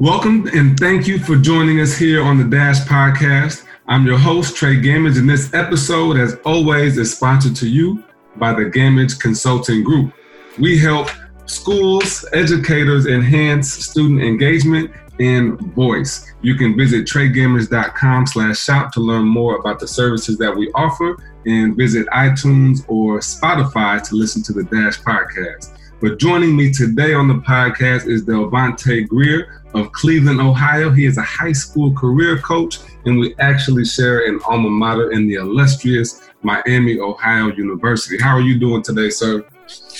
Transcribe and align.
Welcome 0.00 0.46
and 0.54 0.78
thank 0.78 1.08
you 1.08 1.18
for 1.18 1.34
joining 1.34 1.80
us 1.80 1.96
here 1.96 2.22
on 2.22 2.38
the 2.38 2.44
Dash 2.44 2.78
Podcast. 2.82 3.64
I'm 3.88 4.06
your 4.06 4.16
host, 4.16 4.54
Trey 4.54 4.76
Gamage, 4.76 5.18
and 5.18 5.28
this 5.28 5.52
episode, 5.52 6.16
as 6.16 6.36
always, 6.44 6.96
is 6.98 7.16
sponsored 7.16 7.56
to 7.56 7.68
you 7.68 8.04
by 8.36 8.52
the 8.52 8.66
Gamage 8.66 9.18
Consulting 9.18 9.82
Group. 9.82 10.12
We 10.56 10.78
help 10.78 11.08
schools, 11.46 12.24
educators 12.32 13.06
enhance 13.06 13.72
student 13.72 14.22
engagement 14.22 14.92
and 15.18 15.60
voice. 15.74 16.32
You 16.42 16.54
can 16.54 16.76
visit 16.76 17.04
treygamage.com 17.04 18.28
slash 18.28 18.56
shop 18.56 18.92
to 18.92 19.00
learn 19.00 19.24
more 19.24 19.56
about 19.56 19.80
the 19.80 19.88
services 19.88 20.38
that 20.38 20.56
we 20.56 20.70
offer 20.76 21.16
and 21.44 21.76
visit 21.76 22.06
iTunes 22.14 22.84
or 22.86 23.18
Spotify 23.18 24.00
to 24.08 24.14
listen 24.14 24.44
to 24.44 24.52
the 24.52 24.62
Dash 24.62 25.00
Podcast. 25.00 25.76
But 26.00 26.20
joining 26.20 26.54
me 26.54 26.72
today 26.72 27.12
on 27.12 27.26
the 27.26 27.34
podcast 27.34 28.06
is 28.06 28.24
Delvonte 28.24 29.08
Greer 29.08 29.62
of 29.74 29.90
Cleveland, 29.90 30.40
Ohio. 30.40 30.90
He 30.90 31.06
is 31.06 31.18
a 31.18 31.22
high 31.22 31.52
school 31.52 31.92
career 31.92 32.38
coach, 32.38 32.78
and 33.04 33.18
we 33.18 33.34
actually 33.40 33.84
share 33.84 34.28
an 34.28 34.38
alma 34.46 34.70
mater 34.70 35.10
in 35.10 35.26
the 35.26 35.34
illustrious 35.34 36.30
Miami, 36.42 37.00
Ohio 37.00 37.48
University. 37.48 38.16
How 38.16 38.36
are 38.36 38.40
you 38.40 38.60
doing 38.60 38.80
today, 38.80 39.10
sir? 39.10 39.44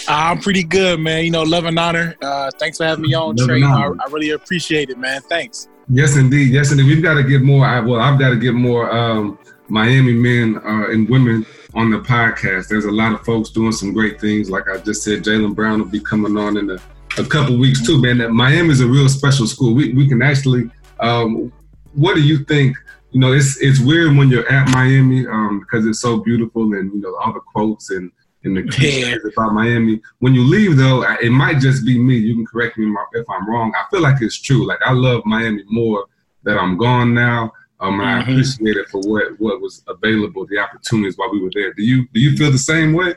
I'm 0.06 0.39
pretty 0.39 0.62
good, 0.62 1.01
man. 1.01 1.25
You 1.25 1.33
know, 1.33 1.42
love 1.42 1.65
and 1.65 1.77
honor. 1.77 2.15
Uh, 2.23 2.53
thanks 2.61 2.78
for 2.78 2.84
having 2.84 3.03
me 3.03 3.15
on, 3.15 3.37
Trey. 3.37 3.61
I, 3.61 3.89
I, 3.89 4.11
really 4.12 4.30
appreciate 4.30 4.91
it, 4.91 4.98
man. 4.98 5.20
Thanks. 5.23 5.69
Yes, 5.89 6.17
indeed. 6.17 6.53
Yes, 6.53 6.70
indeed. 6.70 6.87
We've 6.87 7.03
got 7.03 7.15
to 7.15 7.25
get 7.25 7.42
more. 7.42 7.62
Well, 7.83 8.01
I've 8.01 8.20
got 8.20 8.30
to 8.30 8.37
get 8.37 8.55
more 8.55 8.89
um, 8.89 9.37
Miami 9.67 10.12
men 10.12 10.59
uh, 10.65 10.91
and 10.91 11.09
women 11.09 11.45
on 11.75 11.91
the 11.91 11.99
podcast. 11.99 12.69
There's 12.69 12.85
a 12.85 12.91
lot 12.91 13.13
of 13.13 13.25
folks 13.25 13.51
doing 13.51 13.73
some 13.73 13.93
great 13.93 14.21
things. 14.21 14.51
Like 14.51 14.69
I 14.69 14.79
just 14.79 15.03
said, 15.03 15.23
Jalen 15.23 15.55
Brown 15.55 15.81
will 15.81 15.89
be 15.89 16.01
coming 16.01 16.37
on 16.37 16.57
in 16.57 16.70
a, 16.70 16.79
a 17.19 17.25
couple 17.25 17.59
weeks 17.59 17.84
too, 17.84 18.01
man. 18.01 18.19
That 18.19 18.31
Miami 18.31 18.70
is 18.70 18.81
a 18.81 18.87
real 18.87 19.09
special 19.09 19.47
school. 19.47 19.75
We, 19.75 19.92
we 19.92 20.09
can 20.09 20.23
actually, 20.23 20.70
um, 21.01 21.53
what 21.95 22.15
do 22.15 22.23
you 22.23 22.45
think? 22.45 22.77
You 23.11 23.20
know, 23.20 23.33
it's 23.33 23.61
it's 23.62 23.81
weird 23.81 24.17
when 24.17 24.29
you're 24.29 24.51
at 24.53 24.69
Miami 24.70 25.27
um, 25.27 25.61
because 25.61 25.87
it's 25.87 26.01
so 26.01 26.19
beautiful 26.19 26.75
and 26.75 26.92
you 26.92 27.01
know 27.01 27.17
all 27.17 27.33
the 27.33 27.41
quotes 27.41 27.91
and 27.91 28.12
and 28.45 28.57
the 28.57 28.62
cliches 28.62 29.09
yeah. 29.09 29.31
about 29.37 29.55
Miami. 29.55 30.01
When 30.19 30.35
you 30.35 30.45
leave 30.45 30.77
though, 30.77 31.03
it 31.20 31.31
might 31.31 31.59
just 31.59 31.85
be 31.85 31.98
me. 31.98 32.17
You 32.17 32.35
can 32.35 32.47
correct 32.47 32.77
me 32.79 32.92
if 33.14 33.27
I'm 33.31 33.48
wrong. 33.48 33.73
I 33.75 33.85
feel 33.91 34.03
like 34.03 34.20
it's 34.20 34.41
true. 34.41 34.67
Like 34.67 34.81
I 34.85 34.92
love 34.92 35.23
Miami 35.25 35.64
more 35.69 36.05
that 36.45 36.59
I'm 36.59 36.77
gone 36.77 37.14
now. 37.14 37.53
Um, 37.81 38.01
and 38.01 38.03
mm-hmm. 38.03 38.31
I 38.31 38.33
appreciate 38.33 38.77
it 38.77 38.89
for 38.89 39.01
what 39.01 39.39
what 39.39 39.61
was 39.61 39.84
available, 39.87 40.47
the 40.47 40.59
opportunities 40.59 41.17
while 41.17 41.31
we 41.31 41.41
were 41.41 41.51
there. 41.55 41.73
Do 41.73 41.83
you 41.83 42.07
do 42.12 42.20
you 42.20 42.37
feel 42.37 42.51
the 42.51 42.59
same 42.59 42.93
way? 42.93 43.15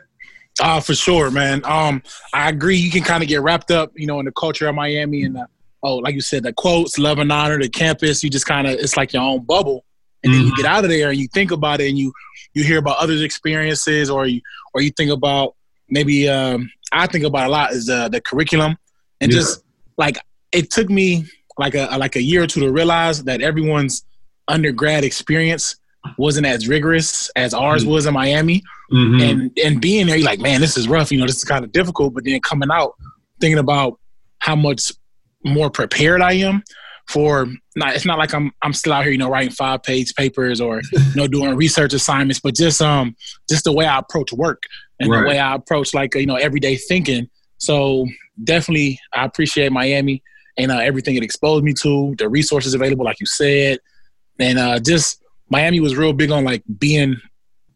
Uh, 0.60 0.80
for 0.80 0.94
sure, 0.94 1.32
man. 1.32 1.62
Um, 1.66 2.04
I 2.34 2.50
agree. 2.50 2.76
You 2.76 2.92
can 2.92 3.04
kind 3.04 3.24
of 3.24 3.30
get 3.30 3.42
wrapped 3.42 3.72
up, 3.72 3.92
you 3.96 4.06
know, 4.06 4.20
in 4.20 4.26
the 4.26 4.32
culture 4.34 4.68
of 4.68 4.76
Miami 4.76 5.24
and 5.24 5.36
the, 5.36 5.48
oh, 5.82 5.96
like 5.98 6.14
you 6.14 6.22
said, 6.22 6.44
the 6.44 6.54
quotes, 6.54 7.00
love 7.00 7.20
and 7.20 7.32
honor, 7.32 7.58
the 7.58 7.70
campus. 7.70 8.24
You 8.24 8.30
just 8.30 8.46
kind 8.46 8.68
of 8.68 8.74
it's 8.74 8.98
like 8.98 9.14
your 9.14 9.24
own 9.24 9.44
bubble, 9.44 9.86
and 10.24 10.32
mm-hmm. 10.32 10.38
then 10.38 10.46
you 10.48 10.54
mm-hmm. 10.54 10.62
get 10.62 10.72
out 10.72 10.84
of 10.84 10.90
there 10.90 11.10
and 11.10 11.20
you 11.20 11.28
think 11.34 11.52
about 11.52 11.82
it 11.82 11.90
and 11.90 11.98
you 11.98 12.14
you 12.54 12.64
hear 12.64 12.78
about 12.78 12.98
others' 12.98 13.22
experiences, 13.22 14.10
or 14.10 14.28
you 14.28 14.42
or 14.74 14.82
you 14.82 14.92
think 14.92 15.12
about 15.12 15.56
maybe 15.90 16.30
um, 16.30 16.70
I 16.92 17.08
think 17.08 17.26
about 17.26 17.48
a 17.48 17.50
lot 17.50 17.72
is 17.72 17.90
uh, 17.90 18.10
the 18.10 18.22
curriculum 18.22 18.78
and 19.20 19.32
yeah. 19.32 19.40
just 19.40 19.64
like 19.98 20.18
it 20.52 20.70
took 20.70 20.90
me 20.90 21.26
like 21.58 21.76
a 21.76 21.88
like 21.98 22.16
a 22.16 22.22
year 22.22 22.44
or 22.44 22.48
two 22.48 22.60
to 22.62 22.72
realize 22.72 23.24
that 23.24 23.42
everyone's 23.42 24.06
undergrad 24.48 25.04
experience 25.04 25.76
wasn't 26.18 26.46
as 26.46 26.68
rigorous 26.68 27.30
as 27.36 27.54
ours 27.54 27.84
mm-hmm. 27.84 27.92
was 27.92 28.06
in 28.06 28.14
Miami. 28.14 28.64
Mm-hmm. 28.92 29.22
And 29.22 29.60
and 29.64 29.82
being 29.82 30.08
there, 30.08 30.18
you're 30.18 30.26
like, 30.26 30.40
man, 30.40 30.62
this 30.62 30.78
is 30.78 30.88
rough. 30.88 31.12
You 31.12 31.20
know, 31.20 31.26
this 31.26 31.38
is 31.38 31.44
kind 31.44 31.64
of 31.64 31.72
difficult. 31.72 32.14
But 32.14 32.26
then 32.26 32.40
coming 32.42 32.70
out, 32.72 32.96
thinking 33.40 33.60
about 33.60 34.00
how 34.40 34.56
much 34.56 34.92
more 35.46 35.70
prepared 35.70 36.22
I 36.22 36.34
am 36.34 36.64
for. 37.08 37.48
Not, 37.76 37.96
it's 37.96 38.06
not 38.06 38.18
like 38.18 38.34
I'm 38.34 38.52
I'm 38.62 38.74
still 38.74 38.94
out 38.94 39.04
here, 39.04 39.12
you 39.12 39.18
know, 39.18 39.30
writing 39.30 39.52
five 39.52 39.84
page 39.84 40.14
papers 40.16 40.60
or 40.60 40.82
you 40.92 41.16
know 41.16 41.28
doing 41.28 41.56
research 41.56 41.94
assignments, 41.94 42.40
but 42.40 42.56
just 42.56 42.82
um 42.82 43.16
just 43.50 43.64
the 43.64 43.72
way 43.72 43.86
I 43.86 44.00
approach 44.00 44.34
work 44.34 44.64
and 45.00 45.10
right. 45.10 45.22
the 45.22 45.28
way 45.28 45.40
I 45.40 45.56
approach 45.56 45.94
like 45.94 46.16
you 46.16 46.26
know 46.26 46.36
everyday 46.36 46.76
thinking. 46.76 47.30
So 47.58 48.08
definitely, 48.44 49.00
I 49.14 49.24
appreciate 49.24 49.72
Miami 49.72 50.24
and 50.58 50.72
uh, 50.72 50.80
everything 50.80 51.16
it 51.16 51.24
exposed 51.24 51.64
me 51.64 51.74
to, 51.74 52.16
the 52.18 52.28
resources 52.28 52.74
available, 52.74 53.06
like 53.06 53.20
you 53.20 53.26
said, 53.26 53.80
and 54.42 54.60
uh, 54.60 54.80
just 54.80 55.22
Miami 55.50 55.80
was 55.80 55.96
real 55.96 56.14
big 56.14 56.32
on 56.32 56.44
like 56.44 56.64
being 56.80 57.18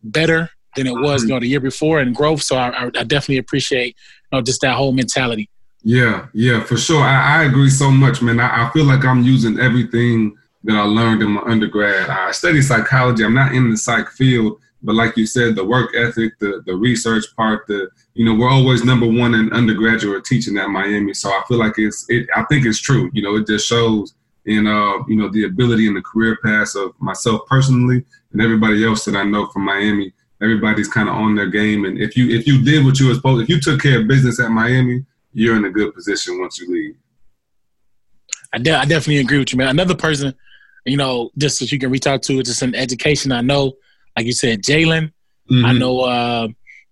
better 0.04 0.50
than 0.76 0.88
it 0.88 0.94
was 0.94 1.24
you 1.24 1.30
know 1.30 1.40
the 1.40 1.48
year 1.48 1.60
before 1.60 2.00
and 2.00 2.16
growth. 2.16 2.42
So 2.42 2.58
I, 2.58 2.86
I 2.86 3.04
definitely 3.04 3.38
appreciate 3.38 3.96
you 4.32 4.38
know 4.38 4.42
just 4.42 4.62
that 4.62 4.76
whole 4.76 4.92
mentality. 4.92 5.50
Yeah, 5.84 6.28
yeah, 6.34 6.64
for 6.64 6.78
sure. 6.78 7.04
I, 7.04 7.42
I 7.42 7.44
agree 7.44 7.70
so 7.70 7.92
much, 7.92 8.22
man. 8.22 8.40
I, 8.40 8.66
I, 8.66 8.72
feel 8.72 8.86
like 8.86 9.06
I'm 9.06 9.22
using 9.22 9.60
everything 9.60 10.36
that 10.64 10.76
I 10.76 10.82
learned 10.82 11.22
in 11.22 11.30
my 11.30 11.42
undergrad. 11.42 12.10
I 12.10 12.32
study 12.32 12.64
psychology. 12.64 13.24
I'm 13.24 13.36
not 13.36 13.54
in 13.54 13.70
the 13.70 13.78
psych 13.78 14.10
field, 14.10 14.60
but 14.82 14.96
like 14.96 15.16
you 15.16 15.28
said, 15.28 15.56
the 15.56 15.64
work 15.64 15.96
ethic, 15.96 16.40
the 16.40 16.64
the 16.66 16.76
research 16.76 17.26
part, 17.36 17.68
the 17.68 17.88
you 18.16 18.26
know, 18.26 18.34
we're 18.34 18.50
always 18.50 18.84
number 18.84 19.06
one 19.06 19.36
in 19.36 19.54
undergraduate 19.54 20.26
teaching 20.26 20.58
at 20.58 20.70
Miami. 20.70 21.14
So 21.14 21.30
I 21.30 21.44
feel 21.48 21.58
like 21.58 21.74
it's 21.78 22.06
it. 22.10 22.28
I 22.36 22.44
think 22.44 22.66
it's 22.66 22.80
true. 22.80 23.12
You 23.14 23.22
know, 23.22 23.36
it 23.36 23.46
just 23.46 23.68
shows 23.68 24.16
in 24.46 24.68
uh, 24.68 25.04
you 25.08 25.16
know 25.16 25.30
the 25.30 25.46
ability 25.46 25.88
and 25.88 25.96
the 25.96 26.02
career 26.02 26.38
paths 26.44 26.76
of 26.76 26.94
myself 27.00 27.42
personally 27.48 28.04
and 28.32 28.42
everybody 28.42 28.86
else 28.86 29.06
that 29.06 29.16
I 29.16 29.24
know 29.24 29.48
from 29.48 29.66
Miami. 29.66 30.14
Everybody's 30.42 30.90
kind 30.90 31.08
of 31.08 31.16
on 31.16 31.34
their 31.36 31.48
game, 31.48 31.86
and 31.86 31.98
if 31.98 32.18
you 32.18 32.30
if 32.30 32.46
you 32.46 32.64
did 32.64 32.84
what 32.84 33.00
you 33.00 33.08
were 33.08 33.16
supposed, 33.16 33.44
if 33.44 33.50
you 33.50 33.60
took 33.60 33.82
care 33.82 34.02
of 34.02 34.08
business 34.08 34.40
at 34.40 34.50
Miami, 34.50 35.06
you're 35.34 35.56
in 35.56 35.66
a 35.66 35.70
good 35.70 35.94
position 35.94 36.40
once 36.40 36.60
you 36.60 36.72
leave. 36.72 36.96
I, 38.54 38.58
de- 38.58 38.72
I 38.72 38.86
definitely 38.86 39.20
agree 39.20 39.40
with 39.40 39.52
you, 39.52 39.58
man. 39.58 39.70
Another 39.70 39.96
person, 39.96 40.34
you 40.86 40.98
know, 40.98 41.30
just 41.38 41.60
that 41.60 41.72
you 41.72 41.80
can 41.80 41.90
reach 41.90 42.06
out 42.06 42.22
to, 42.24 42.44
just 42.44 42.62
in 42.62 42.76
education. 42.76 43.32
I 43.32 43.42
know, 43.42 43.74
like 44.16 44.26
you 44.26 44.34
said, 44.34 44.62
Jalen. 44.62 45.12
Mm-hmm. 45.50 45.66
I 45.66 45.74
know 45.74 46.02
uh, 46.02 46.48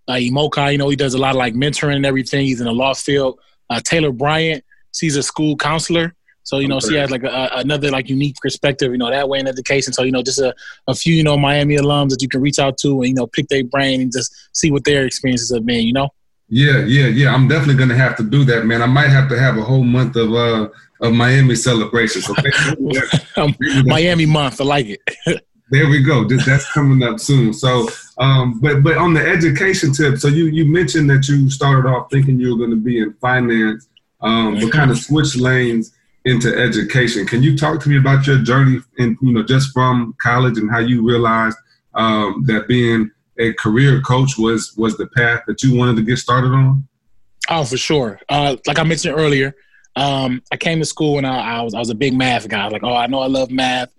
uh, 0.07 0.13
Imoka. 0.13 0.71
You 0.71 0.77
know, 0.77 0.89
he 0.89 0.95
does 0.95 1.13
a 1.13 1.17
lot 1.17 1.31
of 1.31 1.37
like 1.37 1.53
mentoring 1.53 1.97
and 1.97 2.05
everything. 2.05 2.45
He's 2.45 2.59
in 2.59 2.65
the 2.65 2.73
law 2.73 2.93
field. 2.93 3.39
Uh, 3.69 3.79
Taylor 3.83 4.11
Bryant. 4.11 4.63
She's 4.93 5.15
a 5.15 5.23
school 5.23 5.55
counselor. 5.55 6.15
So 6.43 6.59
you 6.59 6.67
know, 6.67 6.79
she 6.79 6.95
has 6.95 7.09
like 7.09 7.23
a, 7.23 7.49
another 7.55 7.89
like 7.89 8.09
unique 8.09 8.35
perspective, 8.41 8.91
you 8.91 8.97
know, 8.97 9.09
that 9.09 9.27
way 9.27 9.39
in 9.39 9.47
education. 9.47 9.93
So 9.93 10.03
you 10.03 10.11
know, 10.11 10.21
just 10.21 10.39
a, 10.39 10.53
a 10.87 10.93
few 10.93 11.15
you 11.15 11.23
know 11.23 11.37
Miami 11.37 11.77
alums 11.77 12.09
that 12.09 12.21
you 12.21 12.27
can 12.27 12.41
reach 12.41 12.59
out 12.59 12.77
to 12.79 13.01
and 13.01 13.09
you 13.09 13.15
know 13.15 13.27
pick 13.27 13.47
their 13.47 13.63
brain 13.63 14.01
and 14.01 14.11
just 14.11 14.49
see 14.53 14.69
what 14.69 14.83
their 14.83 15.05
experiences 15.05 15.51
have 15.53 15.65
been. 15.65 15.87
You 15.87 15.93
know. 15.93 16.09
Yeah, 16.49 16.79
yeah, 16.85 17.07
yeah. 17.07 17.33
I'm 17.33 17.47
definitely 17.47 17.75
gonna 17.75 17.95
have 17.95 18.17
to 18.17 18.23
do 18.23 18.43
that, 18.45 18.65
man. 18.65 18.81
I 18.81 18.85
might 18.85 19.09
have 19.09 19.29
to 19.29 19.39
have 19.39 19.57
a 19.57 19.63
whole 19.63 19.83
month 19.83 20.15
of 20.17 20.33
uh 20.33 20.69
of 21.01 21.13
Miami 21.13 21.55
celebrations. 21.55 22.29
Okay, 22.29 22.51
Miami 23.85 24.25
month. 24.25 24.59
I 24.59 24.65
like 24.65 24.87
it. 24.87 25.01
there 25.69 25.87
we 25.89 26.03
go. 26.03 26.27
That's 26.27 26.71
coming 26.71 27.07
up 27.07 27.19
soon. 27.19 27.53
So, 27.53 27.87
um, 28.17 28.59
but 28.59 28.83
but 28.83 28.97
on 28.97 29.13
the 29.13 29.25
education 29.25 29.93
tip, 29.93 30.17
so 30.17 30.27
you 30.27 30.45
you 30.45 30.65
mentioned 30.65 31.09
that 31.09 31.27
you 31.29 31.49
started 31.49 31.89
off 31.89 32.11
thinking 32.11 32.37
you 32.37 32.51
were 32.51 32.57
going 32.57 32.71
to 32.71 32.83
be 32.83 32.99
in 32.99 33.13
finance, 33.13 33.87
um, 34.21 34.59
but 34.59 34.71
kind 34.73 34.91
of 34.91 34.97
switched 34.97 35.37
lanes 35.37 35.93
into 36.25 36.55
education. 36.57 37.25
Can 37.25 37.43
you 37.43 37.57
talk 37.57 37.81
to 37.81 37.89
me 37.89 37.97
about 37.97 38.25
your 38.25 38.39
journey 38.39 38.79
and 38.97 39.17
you 39.21 39.33
know 39.33 39.43
just 39.43 39.73
from 39.73 40.15
college 40.21 40.57
and 40.57 40.71
how 40.71 40.79
you 40.79 41.05
realized 41.05 41.57
um, 41.95 42.43
that 42.47 42.67
being 42.67 43.11
a 43.39 43.53
career 43.53 44.01
coach 44.01 44.37
was 44.37 44.73
was 44.77 44.97
the 44.97 45.07
path 45.07 45.41
that 45.47 45.63
you 45.63 45.75
wanted 45.75 45.95
to 45.97 46.01
get 46.01 46.17
started 46.17 46.51
on? 46.51 46.87
Oh, 47.49 47.65
for 47.65 47.77
sure. 47.77 48.19
Uh, 48.29 48.55
like 48.65 48.79
I 48.79 48.83
mentioned 48.83 49.19
earlier, 49.19 49.53
um, 49.95 50.41
I 50.51 50.57
came 50.57 50.79
to 50.79 50.85
school 50.85 51.17
and 51.17 51.27
I, 51.27 51.57
I, 51.57 51.61
was 51.61 51.73
I 51.73 51.79
was 51.79 51.89
a 51.89 51.95
big 51.95 52.13
math 52.13 52.47
guy. 52.47 52.67
Like, 52.69 52.83
oh, 52.83 52.95
I 52.95 53.07
know 53.07 53.19
I 53.19 53.27
love 53.27 53.51
math, 53.51 53.93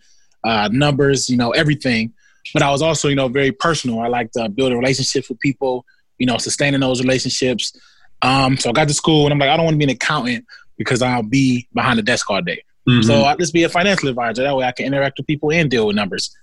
uh, 0.45 0.69
numbers, 0.73 1.29
you 1.29 1.37
know, 1.37 1.51
everything. 1.51 2.15
But 2.53 2.62
I 2.62 2.71
was 2.71 2.83
also, 2.83 3.09
you 3.09 3.17
know, 3.17 3.29
very 3.29 3.53
personal. 3.53 4.01
I 4.01 4.09
like 4.09 4.33
to 4.33 4.49
build 4.49 4.73
a 4.73 4.77
relationship 4.77 5.27
with 5.29 5.41
people, 5.41 5.85
you 6.19 6.27
know, 6.27 6.39
sustaining 6.39 6.81
those 6.81 7.03
relationships. 7.03 7.75
Um, 8.23 8.56
so 8.56 8.71
I 8.71 8.73
got 8.73 8.88
to 8.88 8.94
school 8.94 9.25
and 9.25 9.32
I'm 9.32 9.38
like, 9.38 9.50
I 9.50 9.56
don't 9.56 9.65
want 9.65 9.75
to 9.75 9.79
be 9.79 9.85
an 9.85 9.91
accountant 9.91 10.47
because 10.76 11.03
I'll 11.03 11.23
be 11.23 11.69
behind 11.73 11.99
the 11.99 12.03
desk 12.03 12.31
all 12.31 12.43
day. 12.43 12.62
Mm-hmm. 12.88 13.03
So 13.03 13.23
I'll 13.23 13.37
just 13.37 13.53
be 13.53 13.62
a 13.65 13.69
financial 13.69 14.09
advisor. 14.09 14.43
That 14.43 14.56
way 14.56 14.65
I 14.65 14.73
can 14.73 14.87
interact 14.87 15.19
with 15.19 15.26
people 15.26 15.50
and 15.53 15.71
deal 15.71 15.87
with 15.87 15.97
numbers. 15.97 16.35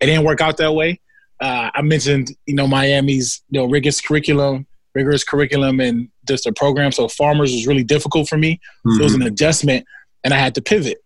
It 0.00 0.06
didn't 0.06 0.24
work 0.24 0.40
out 0.40 0.56
that 0.58 0.72
way. 0.72 1.00
Uh, 1.40 1.70
I 1.74 1.82
mentioned, 1.82 2.30
you 2.46 2.54
know, 2.54 2.66
Miami's 2.66 3.42
you 3.50 3.60
know 3.60 3.66
rigorous 3.66 4.00
curriculum, 4.00 4.66
rigorous 4.94 5.24
curriculum, 5.24 5.80
and 5.80 6.08
just 6.26 6.46
a 6.46 6.52
program. 6.52 6.92
So 6.92 7.08
farmers 7.08 7.52
was 7.52 7.66
really 7.66 7.84
difficult 7.84 8.28
for 8.28 8.36
me. 8.36 8.54
Mm-hmm. 8.54 8.94
So 8.94 9.00
it 9.00 9.04
was 9.04 9.14
an 9.14 9.20
mm-hmm. 9.20 9.28
adjustment, 9.28 9.86
and 10.24 10.34
I 10.34 10.38
had 10.38 10.54
to 10.56 10.62
pivot. 10.62 10.98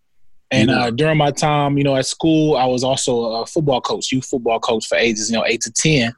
And 0.50 0.70
uh, 0.70 0.90
during 0.90 1.16
my 1.16 1.30
time, 1.30 1.78
you 1.78 1.84
know, 1.84 1.96
at 1.96 2.04
school, 2.04 2.56
I 2.58 2.66
was 2.66 2.84
also 2.84 3.22
a 3.40 3.46
football 3.46 3.80
coach, 3.80 4.12
youth 4.12 4.26
football 4.26 4.60
coach 4.60 4.86
for 4.86 4.98
ages, 4.98 5.30
you 5.30 5.36
know, 5.38 5.46
eight 5.46 5.62
to 5.62 5.72
ten, 5.72 6.14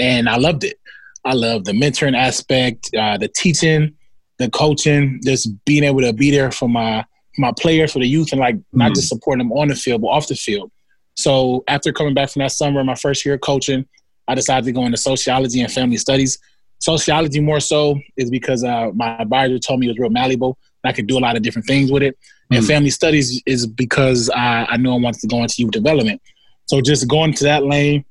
and 0.00 0.28
I 0.28 0.36
loved 0.36 0.64
it. 0.64 0.78
I 1.24 1.34
loved 1.34 1.66
the 1.66 1.72
mentoring 1.72 2.16
aspect, 2.16 2.90
uh, 2.96 3.18
the 3.18 3.28
teaching, 3.28 3.94
the 4.38 4.50
coaching, 4.50 5.20
just 5.24 5.50
being 5.64 5.84
able 5.84 6.00
to 6.00 6.12
be 6.12 6.30
there 6.30 6.50
for 6.50 6.68
my 6.68 7.04
my 7.36 7.52
players, 7.52 7.92
for 7.92 8.00
the 8.00 8.08
youth, 8.08 8.32
and 8.32 8.40
like 8.40 8.56
mm-hmm. 8.56 8.78
not 8.78 8.94
just 8.94 9.08
supporting 9.08 9.46
them 9.46 9.56
on 9.56 9.68
the 9.68 9.74
field, 9.74 10.02
but 10.02 10.08
off 10.08 10.26
the 10.26 10.34
field. 10.34 10.70
So 11.14 11.64
after 11.68 11.92
coming 11.92 12.14
back 12.14 12.30
from 12.30 12.40
that 12.40 12.52
summer, 12.52 12.82
my 12.84 12.94
first 12.94 13.24
year 13.24 13.38
coaching, 13.38 13.86
I 14.28 14.34
decided 14.34 14.64
to 14.66 14.72
go 14.72 14.84
into 14.84 14.96
sociology 14.96 15.60
and 15.60 15.72
family 15.72 15.96
studies. 15.96 16.38
Sociology 16.78 17.40
more 17.40 17.60
so 17.60 17.98
is 18.16 18.30
because 18.30 18.62
uh, 18.62 18.90
my 18.94 19.18
advisor 19.18 19.58
told 19.58 19.80
me 19.80 19.86
it 19.86 19.90
was 19.90 19.98
real 19.98 20.10
malleable. 20.10 20.58
And 20.84 20.90
I 20.90 20.94
could 20.94 21.08
do 21.08 21.18
a 21.18 21.20
lot 21.20 21.36
of 21.36 21.42
different 21.42 21.66
things 21.66 21.90
with 21.90 22.04
it. 22.04 22.16
And 22.50 22.62
mm. 22.62 22.66
family 22.66 22.90
studies 22.90 23.42
is 23.46 23.66
because 23.66 24.30
I, 24.30 24.66
I 24.66 24.76
knew 24.76 24.92
I 24.92 24.98
wanted 24.98 25.20
to 25.22 25.26
go 25.26 25.42
into 25.42 25.56
youth 25.58 25.72
development. 25.72 26.22
So 26.66 26.80
just 26.80 27.08
going 27.08 27.32
to 27.34 27.44
that 27.44 27.64
lane 27.64 28.04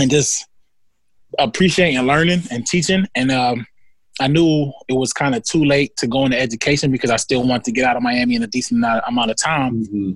and 0.00 0.10
just 0.10 0.46
appreciating 1.38 1.98
and 1.98 2.06
learning 2.06 2.42
and 2.50 2.66
teaching. 2.66 3.06
And 3.14 3.30
um, 3.30 3.66
I 4.20 4.28
knew 4.28 4.72
it 4.88 4.94
was 4.94 5.12
kind 5.12 5.34
of 5.34 5.42
too 5.42 5.64
late 5.64 5.96
to 5.96 6.06
go 6.06 6.24
into 6.24 6.38
education 6.38 6.92
because 6.92 7.10
I 7.10 7.16
still 7.16 7.46
wanted 7.46 7.64
to 7.64 7.72
get 7.72 7.84
out 7.84 7.96
of 7.96 8.02
Miami 8.02 8.36
in 8.36 8.42
a 8.42 8.46
decent 8.46 8.84
amount 9.06 9.30
of 9.30 9.36
time. 9.36 9.84
Mm-hmm. 9.84 10.12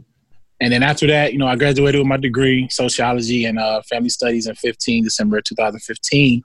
And 0.60 0.72
then 0.72 0.82
after 0.82 1.06
that, 1.08 1.32
you 1.32 1.38
know, 1.38 1.46
I 1.46 1.56
graduated 1.56 2.00
with 2.00 2.08
my 2.08 2.16
degree, 2.16 2.68
sociology 2.68 3.44
and 3.44 3.58
uh, 3.58 3.82
family 3.82 4.08
studies 4.08 4.46
in 4.46 4.54
15, 4.56 5.04
December 5.04 5.40
2015. 5.40 6.42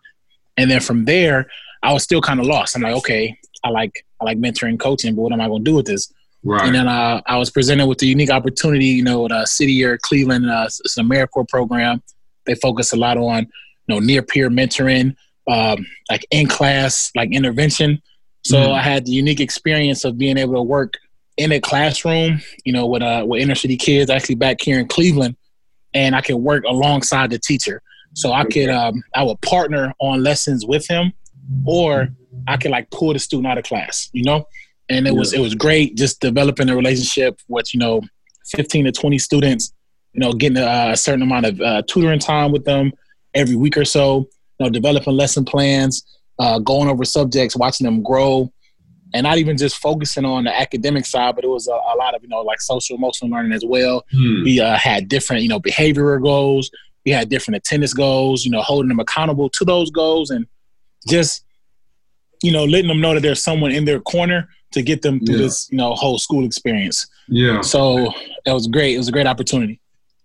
And 0.57 0.69
then 0.69 0.79
from 0.81 1.05
there, 1.05 1.47
I 1.81 1.93
was 1.93 2.03
still 2.03 2.21
kind 2.21 2.39
of 2.39 2.45
lost. 2.45 2.75
I'm 2.75 2.83
like, 2.83 2.95
okay, 2.95 3.37
I 3.63 3.69
like 3.69 4.05
I 4.21 4.25
like 4.25 4.37
mentoring, 4.37 4.79
coaching, 4.79 5.15
but 5.15 5.21
what 5.21 5.33
am 5.33 5.41
I 5.41 5.47
going 5.47 5.63
to 5.63 5.71
do 5.71 5.75
with 5.75 5.85
this? 5.85 6.11
Right. 6.43 6.65
And 6.65 6.75
then 6.75 6.87
uh, 6.87 7.21
I 7.25 7.37
was 7.37 7.49
presented 7.49 7.87
with 7.87 7.99
the 7.99 8.07
unique 8.07 8.29
opportunity, 8.29 8.85
you 8.85 9.03
know, 9.03 9.27
the 9.27 9.45
City 9.45 9.73
Year 9.73 9.97
Cleveland, 10.01 10.49
uh, 10.49 10.65
it's 10.65 10.97
an 10.97 11.07
AmeriCorps 11.07 11.49
program. 11.49 12.03
They 12.45 12.55
focus 12.55 12.93
a 12.93 12.97
lot 12.97 13.17
on, 13.17 13.43
you 13.87 13.95
know, 13.95 13.99
near 13.99 14.21
peer 14.21 14.49
mentoring, 14.49 15.15
um, 15.47 15.85
like 16.09 16.25
in 16.31 16.47
class, 16.47 17.11
like 17.15 17.31
intervention. 17.31 18.01
So 18.45 18.57
mm. 18.57 18.71
I 18.73 18.81
had 18.81 19.05
the 19.05 19.11
unique 19.11 19.39
experience 19.39 20.03
of 20.03 20.17
being 20.17 20.37
able 20.37 20.53
to 20.55 20.61
work 20.61 20.97
in 21.37 21.51
a 21.51 21.59
classroom, 21.59 22.41
you 22.65 22.73
know, 22.73 22.85
with 22.85 23.01
uh, 23.01 23.25
with 23.27 23.41
inner 23.41 23.55
city 23.55 23.77
kids, 23.77 24.09
actually 24.09 24.35
back 24.35 24.61
here 24.61 24.79
in 24.79 24.87
Cleveland, 24.87 25.35
and 25.93 26.15
I 26.15 26.21
could 26.21 26.35
work 26.35 26.63
alongside 26.65 27.29
the 27.29 27.39
teacher. 27.39 27.81
So 28.13 28.31
I 28.31 28.43
could 28.45 28.69
um, 28.69 29.01
I 29.15 29.23
would 29.23 29.41
partner 29.41 29.93
on 29.99 30.23
lessons 30.23 30.65
with 30.65 30.87
him, 30.87 31.13
or 31.65 32.09
I 32.47 32.57
could 32.57 32.71
like 32.71 32.91
pull 32.91 33.13
the 33.13 33.19
student 33.19 33.47
out 33.47 33.57
of 33.57 33.63
class, 33.63 34.09
you 34.13 34.23
know. 34.23 34.45
And 34.89 35.07
it 35.07 35.13
yeah. 35.13 35.19
was 35.19 35.33
it 35.33 35.39
was 35.39 35.55
great 35.55 35.95
just 35.95 36.19
developing 36.19 36.69
a 36.69 36.75
relationship 36.75 37.39
with 37.47 37.73
you 37.73 37.79
know, 37.79 38.01
fifteen 38.45 38.85
to 38.85 38.91
twenty 38.91 39.17
students, 39.17 39.73
you 40.13 40.19
know, 40.19 40.33
getting 40.33 40.57
a, 40.57 40.91
a 40.91 40.97
certain 40.97 41.23
amount 41.23 41.45
of 41.45 41.61
uh, 41.61 41.81
tutoring 41.87 42.19
time 42.19 42.51
with 42.51 42.65
them 42.65 42.91
every 43.33 43.55
week 43.55 43.77
or 43.77 43.85
so, 43.85 44.27
know, 44.63 44.69
developing 44.69 45.15
lesson 45.15 45.45
plans, 45.45 46.03
uh, 46.39 46.59
going 46.59 46.89
over 46.89 47.05
subjects, 47.05 47.55
watching 47.55 47.85
them 47.85 48.01
grow, 48.01 48.51
and 49.13 49.23
not 49.23 49.37
even 49.37 49.57
just 49.57 49.77
focusing 49.77 50.25
on 50.25 50.45
the 50.45 50.59
academic 50.59 51.05
side, 51.05 51.35
but 51.35 51.43
it 51.43 51.49
was 51.49 51.67
a, 51.67 51.71
a 51.71 51.95
lot 51.97 52.15
of 52.15 52.23
you 52.23 52.29
know 52.29 52.41
like 52.41 52.61
social 52.61 52.95
emotional 52.95 53.31
learning 53.31 53.53
as 53.53 53.63
well. 53.65 54.03
Hmm. 54.11 54.43
We 54.43 54.59
uh, 54.59 54.77
had 54.77 55.07
different 55.07 55.43
you 55.43 55.49
know 55.49 55.59
behavioral 55.59 56.21
goals. 56.21 56.71
We 57.05 57.11
had 57.11 57.29
different 57.29 57.57
attendance 57.57 57.93
goals. 57.93 58.45
You 58.45 58.51
know, 58.51 58.61
holding 58.61 58.89
them 58.89 58.99
accountable 58.99 59.49
to 59.49 59.65
those 59.65 59.91
goals, 59.91 60.29
and 60.31 60.47
just 61.07 61.45
you 62.41 62.51
know 62.51 62.65
letting 62.65 62.87
them 62.87 63.01
know 63.01 63.13
that 63.13 63.21
there's 63.21 63.41
someone 63.41 63.71
in 63.71 63.85
their 63.85 63.99
corner 63.99 64.49
to 64.71 64.81
get 64.81 65.03
them 65.03 65.23
through 65.23 65.35
yeah. 65.35 65.43
this 65.43 65.69
you 65.71 65.77
know 65.77 65.93
whole 65.93 66.17
school 66.17 66.45
experience. 66.45 67.07
Yeah. 67.27 67.61
So 67.61 68.11
it 68.45 68.51
was 68.51 68.67
great. 68.67 68.95
It 68.95 68.97
was 68.97 69.07
a 69.07 69.11
great 69.11 69.27
opportunity. 69.27 69.79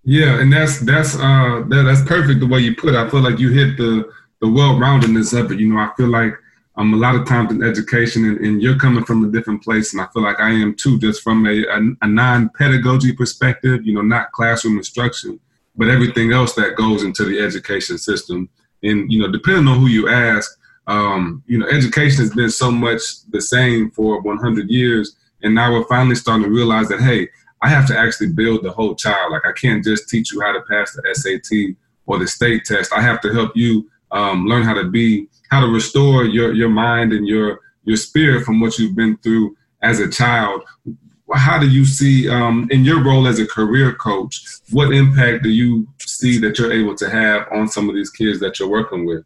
Yeah, 0.04 0.40
and 0.40 0.50
that's 0.52 0.80
that's 0.80 1.14
uh 1.16 1.64
that, 1.68 1.82
that's 1.82 2.02
perfect 2.02 2.40
the 2.40 2.46
way 2.46 2.60
you 2.60 2.74
put. 2.74 2.94
it. 2.94 2.96
I 2.96 3.08
feel 3.10 3.20
like 3.20 3.38
you 3.38 3.50
hit 3.50 3.76
the 3.76 4.10
the 4.40 4.48
well 4.48 4.74
roundedness 4.74 5.38
of 5.38 5.50
it. 5.52 5.60
You 5.60 5.72
know, 5.72 5.80
I 5.80 5.90
feel 5.96 6.08
like 6.08 6.34
um, 6.76 6.94
a 6.94 6.96
lot 6.96 7.16
of 7.16 7.26
times 7.26 7.50
in 7.50 7.62
education, 7.62 8.24
and, 8.24 8.38
and, 8.38 8.62
you're 8.62 8.78
coming 8.78 9.04
from 9.04 9.24
a 9.24 9.32
different 9.32 9.64
place, 9.64 9.92
and 9.92 10.00
I 10.00 10.06
feel 10.12 10.22
like 10.22 10.38
I 10.38 10.50
am 10.50 10.76
too, 10.76 10.96
just 10.98 11.22
from 11.22 11.44
a, 11.44 11.64
a, 11.64 11.80
a 12.02 12.06
non-pedagogy 12.06 13.14
perspective. 13.14 13.84
You 13.84 13.94
know, 13.94 14.02
not 14.02 14.30
classroom 14.30 14.78
instruction, 14.78 15.40
but 15.76 15.88
everything 15.88 16.32
else 16.32 16.54
that 16.54 16.76
goes 16.76 17.02
into 17.02 17.24
the 17.24 17.40
education 17.40 17.98
system. 17.98 18.48
And 18.84 19.12
you 19.12 19.20
know, 19.20 19.30
depending 19.30 19.66
on 19.66 19.80
who 19.80 19.88
you 19.88 20.08
ask, 20.08 20.56
um, 20.86 21.42
you 21.46 21.58
know, 21.58 21.66
education 21.66 22.20
has 22.20 22.32
been 22.32 22.50
so 22.50 22.70
much 22.70 23.28
the 23.30 23.42
same 23.42 23.90
for 23.90 24.20
100 24.20 24.70
years, 24.70 25.16
and 25.42 25.54
now 25.54 25.72
we're 25.72 25.84
finally 25.84 26.14
starting 26.14 26.44
to 26.44 26.50
realize 26.50 26.88
that 26.88 27.00
hey, 27.00 27.28
I 27.60 27.68
have 27.68 27.88
to 27.88 27.98
actually 27.98 28.28
build 28.28 28.62
the 28.62 28.70
whole 28.70 28.94
child. 28.94 29.32
Like 29.32 29.46
I 29.46 29.52
can't 29.52 29.82
just 29.82 30.08
teach 30.08 30.32
you 30.32 30.40
how 30.40 30.52
to 30.52 30.60
pass 30.62 30.92
the 30.92 31.02
SAT 31.12 31.76
or 32.06 32.18
the 32.18 32.28
state 32.28 32.64
test. 32.64 32.92
I 32.92 33.00
have 33.00 33.20
to 33.22 33.32
help 33.32 33.56
you 33.56 33.90
um, 34.12 34.46
learn 34.46 34.62
how 34.62 34.74
to 34.74 34.84
be 34.84 35.28
how 35.50 35.60
to 35.60 35.66
restore 35.66 36.24
your 36.24 36.52
your 36.54 36.68
mind 36.68 37.12
and 37.12 37.26
your 37.26 37.60
your 37.84 37.96
spirit 37.96 38.44
from 38.44 38.60
what 38.60 38.78
you've 38.78 38.96
been 38.96 39.16
through 39.18 39.56
as 39.82 40.00
a 40.00 40.08
child. 40.08 40.62
How 41.34 41.58
do 41.58 41.68
you 41.68 41.84
see 41.84 42.28
um, 42.28 42.68
in 42.70 42.84
your 42.84 43.04
role 43.04 43.26
as 43.26 43.38
a 43.38 43.46
career 43.46 43.94
coach? 43.94 44.42
What 44.70 44.92
impact 44.92 45.42
do 45.42 45.50
you 45.50 45.86
see 45.98 46.38
that 46.38 46.58
you're 46.58 46.72
able 46.72 46.94
to 46.96 47.10
have 47.10 47.46
on 47.52 47.68
some 47.68 47.88
of 47.88 47.94
these 47.94 48.10
kids 48.10 48.40
that 48.40 48.58
you're 48.58 48.68
working 48.68 49.04
with? 49.04 49.24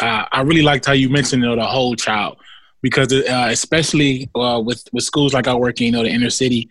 Uh, 0.00 0.26
I 0.30 0.42
really 0.42 0.62
liked 0.62 0.84
how 0.84 0.92
you 0.92 1.08
mentioned 1.08 1.42
you 1.42 1.48
know, 1.48 1.56
the 1.56 1.64
whole 1.64 1.96
child 1.96 2.36
because 2.82 3.12
uh, 3.12 3.48
especially 3.50 4.30
uh, 4.34 4.60
with 4.64 4.84
with 4.92 5.04
schools 5.04 5.32
like 5.32 5.48
I 5.48 5.54
work 5.54 5.80
in, 5.80 5.86
you 5.86 5.92
know, 5.92 6.02
the 6.02 6.10
inner 6.10 6.30
city, 6.30 6.68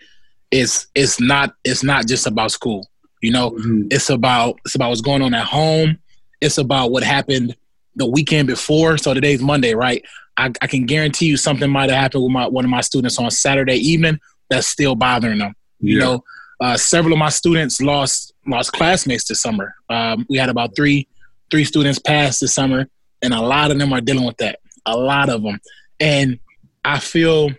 it's 0.51 0.87
it's 0.95 1.19
not 1.19 1.55
it's 1.63 1.83
not 1.83 2.07
just 2.07 2.27
about 2.27 2.51
school. 2.51 2.87
You 3.21 3.31
know, 3.31 3.51
mm-hmm. 3.51 3.87
it's 3.91 4.09
about 4.09 4.59
it's 4.65 4.75
about 4.75 4.89
what's 4.89 5.01
going 5.01 5.21
on 5.21 5.33
at 5.33 5.45
home. 5.45 5.97
It's 6.41 6.57
about 6.57 6.91
what 6.91 7.03
happened 7.03 7.55
the 7.95 8.05
weekend 8.05 8.47
before. 8.47 8.97
So 8.97 9.13
today's 9.13 9.41
Monday, 9.41 9.73
right? 9.73 10.03
I, 10.37 10.51
I 10.61 10.67
can 10.67 10.85
guarantee 10.85 11.27
you 11.27 11.37
something 11.37 11.69
might 11.69 11.89
have 11.89 11.99
happened 11.99 12.23
with 12.23 12.31
my 12.31 12.47
one 12.47 12.65
of 12.65 12.71
my 12.71 12.81
students 12.81 13.17
on 13.17 13.31
Saturday 13.31 13.75
evening 13.75 14.19
that's 14.49 14.67
still 14.67 14.95
bothering 14.95 15.39
them. 15.39 15.55
Yeah. 15.79 15.93
You 15.93 15.99
know, 15.99 16.23
uh, 16.59 16.77
several 16.77 17.13
of 17.13 17.19
my 17.19 17.29
students 17.29 17.81
lost 17.81 18.33
lost 18.45 18.73
classmates 18.73 19.27
this 19.27 19.41
summer. 19.41 19.75
Um, 19.89 20.25
we 20.29 20.37
had 20.37 20.49
about 20.49 20.75
three 20.75 21.07
three 21.51 21.63
students 21.63 21.99
pass 21.99 22.39
this 22.39 22.53
summer, 22.53 22.87
and 23.21 23.33
a 23.33 23.41
lot 23.41 23.71
of 23.71 23.79
them 23.79 23.93
are 23.93 24.01
dealing 24.01 24.25
with 24.25 24.37
that. 24.37 24.59
A 24.85 24.97
lot 24.97 25.29
of 25.29 25.41
them, 25.41 25.59
and 25.99 26.39
I 26.83 26.99
feel 26.99 27.49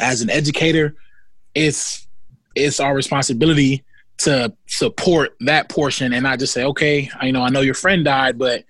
as 0.00 0.22
an 0.22 0.30
educator, 0.30 0.96
it's 1.54 2.06
it's 2.54 2.80
our 2.80 2.94
responsibility 2.94 3.84
to 4.20 4.52
support 4.66 5.36
that 5.40 5.68
portion 5.68 6.12
and 6.12 6.22
not 6.22 6.38
just 6.38 6.52
say, 6.52 6.64
okay, 6.64 7.10
you 7.22 7.32
know, 7.32 7.42
I 7.42 7.48
know 7.48 7.60
your 7.60 7.74
friend 7.74 8.04
died, 8.04 8.38
but 8.38 8.64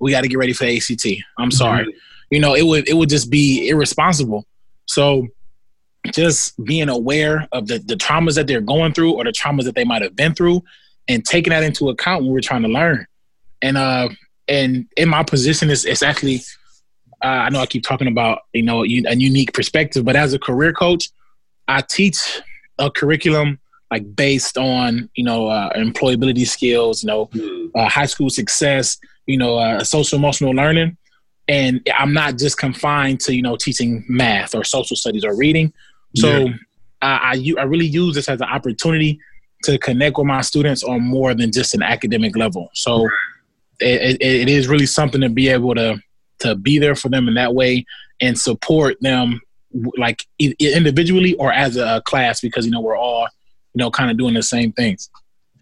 we 0.00 0.10
got 0.10 0.22
to 0.22 0.28
get 0.28 0.38
ready 0.38 0.52
for 0.52 0.64
ACT. 0.64 1.06
I'm 1.38 1.50
sorry. 1.50 1.84
Mm-hmm. 1.84 1.98
You 2.30 2.40
know, 2.40 2.54
it 2.54 2.62
would 2.62 2.88
it 2.88 2.94
would 2.94 3.08
just 3.08 3.30
be 3.30 3.68
irresponsible. 3.68 4.44
So 4.86 5.28
just 6.12 6.62
being 6.64 6.88
aware 6.88 7.48
of 7.52 7.66
the, 7.66 7.78
the 7.78 7.94
traumas 7.94 8.34
that 8.34 8.46
they're 8.46 8.60
going 8.60 8.92
through 8.92 9.14
or 9.14 9.24
the 9.24 9.32
traumas 9.32 9.64
that 9.64 9.74
they 9.74 9.84
might 9.84 10.02
have 10.02 10.14
been 10.14 10.34
through 10.34 10.62
and 11.08 11.24
taking 11.24 11.50
that 11.50 11.62
into 11.62 11.88
account 11.88 12.22
when 12.22 12.32
we're 12.32 12.40
trying 12.40 12.62
to 12.62 12.68
learn. 12.68 13.06
And 13.62 13.76
uh 13.76 14.08
and 14.48 14.86
in 14.96 15.08
my 15.08 15.22
position 15.22 15.70
is 15.70 15.84
it's 15.84 16.02
actually 16.02 16.42
uh, 17.22 17.28
I 17.28 17.48
know 17.48 17.60
I 17.60 17.66
keep 17.66 17.82
talking 17.82 18.08
about, 18.08 18.40
you 18.52 18.62
know, 18.62 18.82
a 18.82 18.86
unique 18.86 19.54
perspective, 19.54 20.04
but 20.04 20.16
as 20.16 20.34
a 20.34 20.38
career 20.38 20.72
coach, 20.72 21.08
I 21.66 21.80
teach 21.80 22.42
a 22.78 22.90
curriculum 22.90 23.58
like 23.90 24.16
based 24.16 24.58
on 24.58 25.08
you 25.14 25.24
know 25.24 25.48
uh, 25.48 25.72
employability 25.74 26.46
skills, 26.46 27.02
you 27.02 27.08
know, 27.08 27.26
mm. 27.26 27.70
uh, 27.74 27.88
high 27.88 28.06
school 28.06 28.30
success, 28.30 28.98
you 29.26 29.38
know, 29.38 29.56
uh, 29.56 29.84
social 29.84 30.18
emotional 30.18 30.52
learning, 30.52 30.96
and 31.48 31.86
I'm 31.98 32.12
not 32.12 32.38
just 32.38 32.58
confined 32.58 33.20
to 33.20 33.34
you 33.34 33.42
know 33.42 33.56
teaching 33.56 34.04
math 34.08 34.54
or 34.54 34.64
social 34.64 34.96
studies 34.96 35.24
or 35.24 35.36
reading. 35.36 35.72
So 36.16 36.46
yeah. 36.46 36.54
I, 37.02 37.34
I, 37.34 37.60
I 37.60 37.64
really 37.64 37.86
use 37.86 38.14
this 38.14 38.28
as 38.28 38.40
an 38.40 38.48
opportunity 38.48 39.20
to 39.64 39.78
connect 39.78 40.16
with 40.16 40.26
my 40.26 40.40
students 40.40 40.82
on 40.82 41.02
more 41.02 41.34
than 41.34 41.52
just 41.52 41.74
an 41.74 41.82
academic 41.82 42.36
level. 42.36 42.70
So 42.72 43.04
right. 43.04 43.12
it, 43.80 44.20
it, 44.20 44.22
it 44.22 44.48
is 44.48 44.68
really 44.68 44.86
something 44.86 45.20
to 45.20 45.28
be 45.28 45.48
able 45.48 45.74
to 45.74 46.00
to 46.38 46.54
be 46.54 46.78
there 46.78 46.94
for 46.94 47.08
them 47.08 47.28
in 47.28 47.34
that 47.34 47.54
way 47.54 47.84
and 48.20 48.38
support 48.38 48.96
them 49.00 49.40
like 49.96 50.24
individually 50.38 51.34
or 51.34 51.52
as 51.52 51.76
a 51.76 52.02
class 52.04 52.40
because 52.40 52.64
you 52.64 52.70
know 52.70 52.80
we're 52.80 52.96
all 52.96 53.26
you 53.76 53.84
know, 53.84 53.90
kind 53.90 54.10
of 54.10 54.16
doing 54.16 54.32
the 54.32 54.42
same 54.42 54.72
things. 54.72 55.10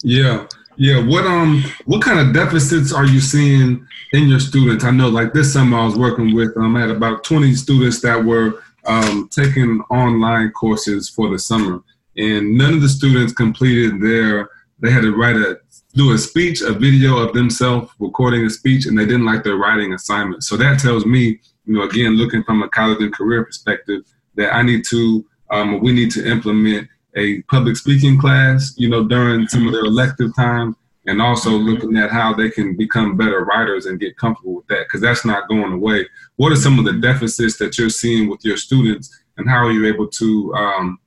Yeah. 0.04 0.46
Yeah. 0.76 1.04
What 1.04 1.26
um 1.26 1.64
what 1.84 2.00
kind 2.00 2.20
of 2.20 2.32
deficits 2.32 2.92
are 2.92 3.04
you 3.04 3.18
seeing 3.18 3.84
in 4.12 4.28
your 4.28 4.38
students? 4.38 4.84
I 4.84 4.92
know 4.92 5.08
like 5.08 5.32
this 5.32 5.52
summer 5.52 5.78
I 5.78 5.84
was 5.84 5.98
working 5.98 6.32
with 6.32 6.56
um 6.56 6.76
I 6.76 6.80
had 6.82 6.90
about 6.90 7.24
20 7.24 7.54
students 7.54 8.00
that 8.02 8.24
were 8.24 8.62
um, 8.86 9.28
taking 9.32 9.80
online 9.90 10.52
courses 10.52 11.08
for 11.08 11.28
the 11.28 11.38
summer 11.38 11.82
and 12.16 12.56
none 12.56 12.74
of 12.74 12.82
the 12.82 12.88
students 12.88 13.32
completed 13.32 14.00
their 14.00 14.48
they 14.78 14.90
had 14.90 15.02
to 15.02 15.16
write 15.16 15.36
a 15.36 15.58
do 15.94 16.12
a 16.12 16.18
speech, 16.18 16.60
a 16.60 16.72
video 16.72 17.18
of 17.18 17.32
themselves 17.34 17.90
recording 17.98 18.44
a 18.44 18.50
speech, 18.50 18.86
and 18.86 18.96
they 18.98 19.06
didn't 19.06 19.24
like 19.24 19.42
their 19.42 19.56
writing 19.56 19.92
assignment. 19.92 20.42
So 20.42 20.56
that 20.56 20.80
tells 20.80 21.06
me, 21.06 21.40
you 21.66 21.74
know, 21.74 21.82
again, 21.82 22.16
looking 22.16 22.42
from 22.42 22.62
a 22.62 22.68
college 22.68 23.00
and 23.00 23.12
career 23.12 23.44
perspective, 23.44 24.02
that 24.34 24.52
I 24.52 24.62
need 24.62 24.84
to, 24.86 25.24
um, 25.50 25.80
we 25.80 25.92
need 25.92 26.10
to 26.12 26.28
implement 26.28 26.88
a 27.16 27.42
public 27.42 27.76
speaking 27.76 28.18
class, 28.18 28.74
you 28.76 28.88
know, 28.88 29.04
during 29.04 29.46
some 29.48 29.66
of 29.66 29.72
their 29.72 29.84
elective 29.84 30.34
time, 30.34 30.76
and 31.06 31.20
also 31.20 31.50
looking 31.50 31.96
at 31.96 32.10
how 32.10 32.32
they 32.32 32.50
can 32.50 32.76
become 32.76 33.16
better 33.16 33.44
writers 33.44 33.86
and 33.86 34.00
get 34.00 34.16
comfortable 34.16 34.54
with 34.54 34.66
that, 34.68 34.86
because 34.86 35.00
that's 35.00 35.24
not 35.24 35.48
going 35.48 35.72
away. 35.72 36.06
What 36.36 36.52
are 36.52 36.56
some 36.56 36.78
of 36.78 36.84
the 36.84 36.94
deficits 36.94 37.58
that 37.58 37.78
you're 37.78 37.90
seeing 37.90 38.28
with 38.28 38.44
your 38.44 38.56
students, 38.56 39.14
and 39.36 39.48
how 39.48 39.66
are 39.66 39.72
you 39.72 39.86
able 39.86 40.08
to 40.08 40.54
um, 40.54 40.98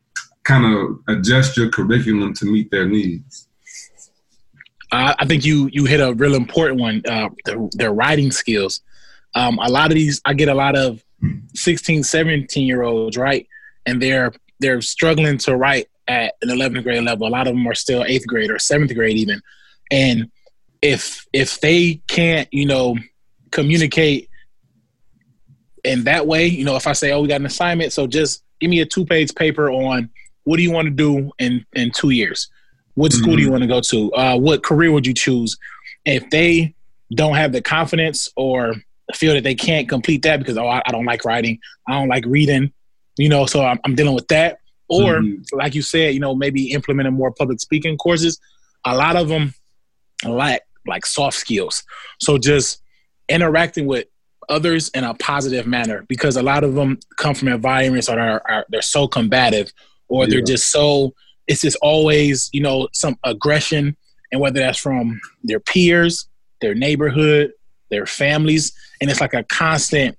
kind 0.43 0.65
of 0.65 0.99
adjust 1.07 1.57
your 1.57 1.69
curriculum 1.69 2.33
to 2.35 2.45
meet 2.45 2.71
their 2.71 2.87
needs? 2.87 3.47
I 4.91 5.25
think 5.25 5.43
you 5.43 5.69
you 5.73 5.85
hit 5.85 5.99
a 5.99 6.13
real 6.13 6.35
important 6.35 6.79
one. 6.79 7.01
Uh, 7.07 7.29
their, 7.45 7.57
their 7.73 7.93
writing 7.93 8.31
skills. 8.31 8.81
Um, 9.35 9.59
a 9.59 9.69
lot 9.69 9.87
of 9.87 9.95
these, 9.95 10.21
I 10.25 10.33
get 10.33 10.47
a 10.47 10.53
lot 10.53 10.77
of 10.77 11.03
16, 11.53 12.03
17 12.03 12.65
year 12.65 12.83
olds, 12.83 13.17
right? 13.17 13.47
And 13.85 14.01
they're 14.01 14.31
they're 14.59 14.81
struggling 14.81 15.37
to 15.39 15.55
write 15.55 15.87
at 16.07 16.35
an 16.41 16.49
11th 16.49 16.83
grade 16.83 17.03
level. 17.03 17.27
A 17.27 17.29
lot 17.29 17.47
of 17.47 17.53
them 17.53 17.67
are 17.67 17.75
still 17.75 18.03
eighth 18.03 18.27
grade 18.27 18.51
or 18.51 18.59
seventh 18.59 18.93
grade 18.93 19.17
even, 19.17 19.41
and 19.91 20.31
if 20.81 21.25
if 21.33 21.59
they 21.59 22.01
can't, 22.07 22.47
you 22.51 22.65
know, 22.65 22.95
communicate 23.51 24.29
in 25.83 26.03
that 26.03 26.27
way, 26.27 26.47
you 26.47 26.65
know, 26.65 26.75
if 26.75 26.87
I 26.87 26.93
say, 26.93 27.11
"Oh, 27.11 27.21
we 27.21 27.27
got 27.27 27.41
an 27.41 27.45
assignment," 27.45 27.93
so 27.93 28.07
just 28.07 28.43
give 28.59 28.69
me 28.69 28.81
a 28.81 28.85
two 28.85 29.05
page 29.05 29.33
paper 29.35 29.69
on 29.69 30.09
what 30.43 30.57
do 30.57 30.63
you 30.63 30.71
want 30.71 30.85
to 30.85 30.91
do 30.91 31.31
in 31.39 31.65
in 31.73 31.91
two 31.91 32.09
years. 32.09 32.49
What 32.95 33.11
school 33.11 33.27
mm-hmm. 33.27 33.35
do 33.35 33.41
you 33.41 33.47
mm-hmm. 33.47 33.51
want 33.51 33.63
to 33.63 33.67
go 33.67 33.81
to? 33.81 34.13
Uh, 34.13 34.37
what 34.37 34.63
career 34.63 34.91
would 34.91 35.05
you 35.05 35.13
choose? 35.13 35.57
If 36.05 36.29
they 36.29 36.73
don't 37.13 37.35
have 37.35 37.51
the 37.51 37.61
confidence 37.61 38.29
or 38.35 38.73
feel 39.13 39.33
that 39.33 39.43
they 39.43 39.55
can't 39.55 39.87
complete 39.87 40.23
that 40.23 40.37
because 40.37 40.57
oh 40.57 40.67
I, 40.67 40.81
I 40.85 40.91
don't 40.91 41.05
like 41.05 41.23
writing, 41.25 41.59
I 41.87 41.93
don't 41.93 42.09
like 42.09 42.25
reading, 42.25 42.73
you 43.17 43.29
know, 43.29 43.45
so 43.45 43.63
I'm, 43.63 43.79
I'm 43.85 43.95
dealing 43.95 44.15
with 44.15 44.27
that. 44.29 44.59
Or 44.89 45.15
mm-hmm. 45.15 45.57
like 45.57 45.75
you 45.75 45.81
said, 45.81 46.13
you 46.13 46.19
know, 46.19 46.35
maybe 46.35 46.71
implementing 46.71 47.13
more 47.13 47.31
public 47.31 47.59
speaking 47.59 47.97
courses. 47.97 48.39
A 48.85 48.95
lot 48.95 49.15
of 49.15 49.27
them 49.27 49.53
lack 50.25 50.61
like 50.85 51.05
soft 51.05 51.37
skills. 51.37 51.83
So 52.19 52.37
just 52.37 52.81
interacting 53.29 53.85
with 53.85 54.07
others 54.49 54.89
in 54.89 55.03
a 55.03 55.13
positive 55.13 55.67
manner 55.67 56.05
because 56.07 56.37
a 56.37 56.41
lot 56.41 56.63
of 56.63 56.73
them 56.73 56.99
come 57.17 57.35
from 57.35 57.49
environments 57.49 58.07
that 58.07 58.17
are, 58.17 58.41
are 58.49 58.65
they're 58.69 58.81
so 58.81 59.07
combative 59.07 59.71
or 60.07 60.23
yeah. 60.23 60.29
they're 60.29 60.41
just 60.41 60.71
so 60.71 61.13
it's 61.47 61.61
just 61.61 61.77
always 61.81 62.49
you 62.53 62.61
know 62.61 62.87
some 62.93 63.17
aggression 63.23 63.95
and 64.31 64.39
whether 64.39 64.59
that's 64.59 64.79
from 64.79 65.19
their 65.43 65.59
peers 65.59 66.29
their 66.61 66.73
neighborhood 66.73 67.51
their 67.89 68.05
families 68.05 68.71
and 69.01 69.09
it's 69.09 69.19
like 69.19 69.33
a 69.33 69.43
constant 69.43 70.17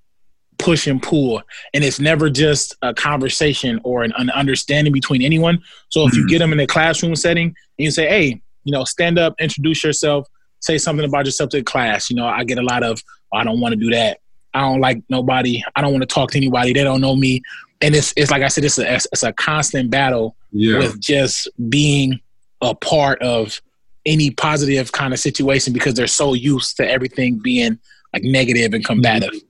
push 0.58 0.86
and 0.86 1.02
pull 1.02 1.42
and 1.72 1.84
it's 1.84 2.00
never 2.00 2.28
just 2.28 2.76
a 2.82 2.92
conversation 2.92 3.80
or 3.84 4.02
an, 4.02 4.12
an 4.18 4.30
understanding 4.30 4.92
between 4.92 5.22
anyone 5.22 5.60
so 5.88 6.02
if 6.02 6.12
mm-hmm. 6.12 6.20
you 6.20 6.28
get 6.28 6.38
them 6.38 6.52
in 6.52 6.60
a 6.60 6.66
classroom 6.66 7.14
setting 7.14 7.46
and 7.46 7.54
you 7.84 7.90
say 7.90 8.08
hey 8.08 8.40
you 8.64 8.72
know 8.72 8.84
stand 8.84 9.18
up 9.18 9.34
introduce 9.38 9.84
yourself 9.84 10.26
say 10.60 10.76
something 10.76 11.06
about 11.06 11.24
yourself 11.24 11.48
to 11.50 11.58
the 11.58 11.62
class 11.62 12.10
you 12.10 12.16
know 12.16 12.26
i 12.26 12.42
get 12.42 12.58
a 12.58 12.62
lot 12.62 12.82
of 12.82 13.02
oh, 13.32 13.38
i 13.38 13.44
don't 13.44 13.60
want 13.60 13.72
to 13.72 13.78
do 13.78 13.90
that 13.90 14.18
i 14.54 14.60
don't 14.60 14.80
like 14.80 15.00
nobody 15.08 15.62
i 15.76 15.80
don't 15.80 15.92
want 15.92 16.02
to 16.02 16.12
talk 16.12 16.30
to 16.30 16.38
anybody 16.38 16.72
they 16.72 16.82
don't 16.82 17.00
know 17.00 17.14
me 17.14 17.40
and 17.80 17.94
it's 17.94 18.12
it's 18.16 18.30
like 18.30 18.42
I 18.42 18.48
said, 18.48 18.64
it's 18.64 18.78
a 18.78 18.94
it's 18.94 19.22
a 19.22 19.32
constant 19.32 19.90
battle 19.90 20.36
yeah. 20.52 20.78
with 20.78 21.00
just 21.00 21.48
being 21.68 22.20
a 22.60 22.74
part 22.74 23.22
of 23.22 23.60
any 24.04 24.30
positive 24.30 24.92
kind 24.92 25.12
of 25.12 25.20
situation 25.20 25.72
because 25.72 25.94
they're 25.94 26.06
so 26.06 26.34
used 26.34 26.76
to 26.78 26.90
everything 26.90 27.38
being 27.38 27.78
like 28.12 28.22
negative 28.24 28.72
and 28.74 28.84
combative. 28.84 29.30
Mm-hmm. 29.30 29.48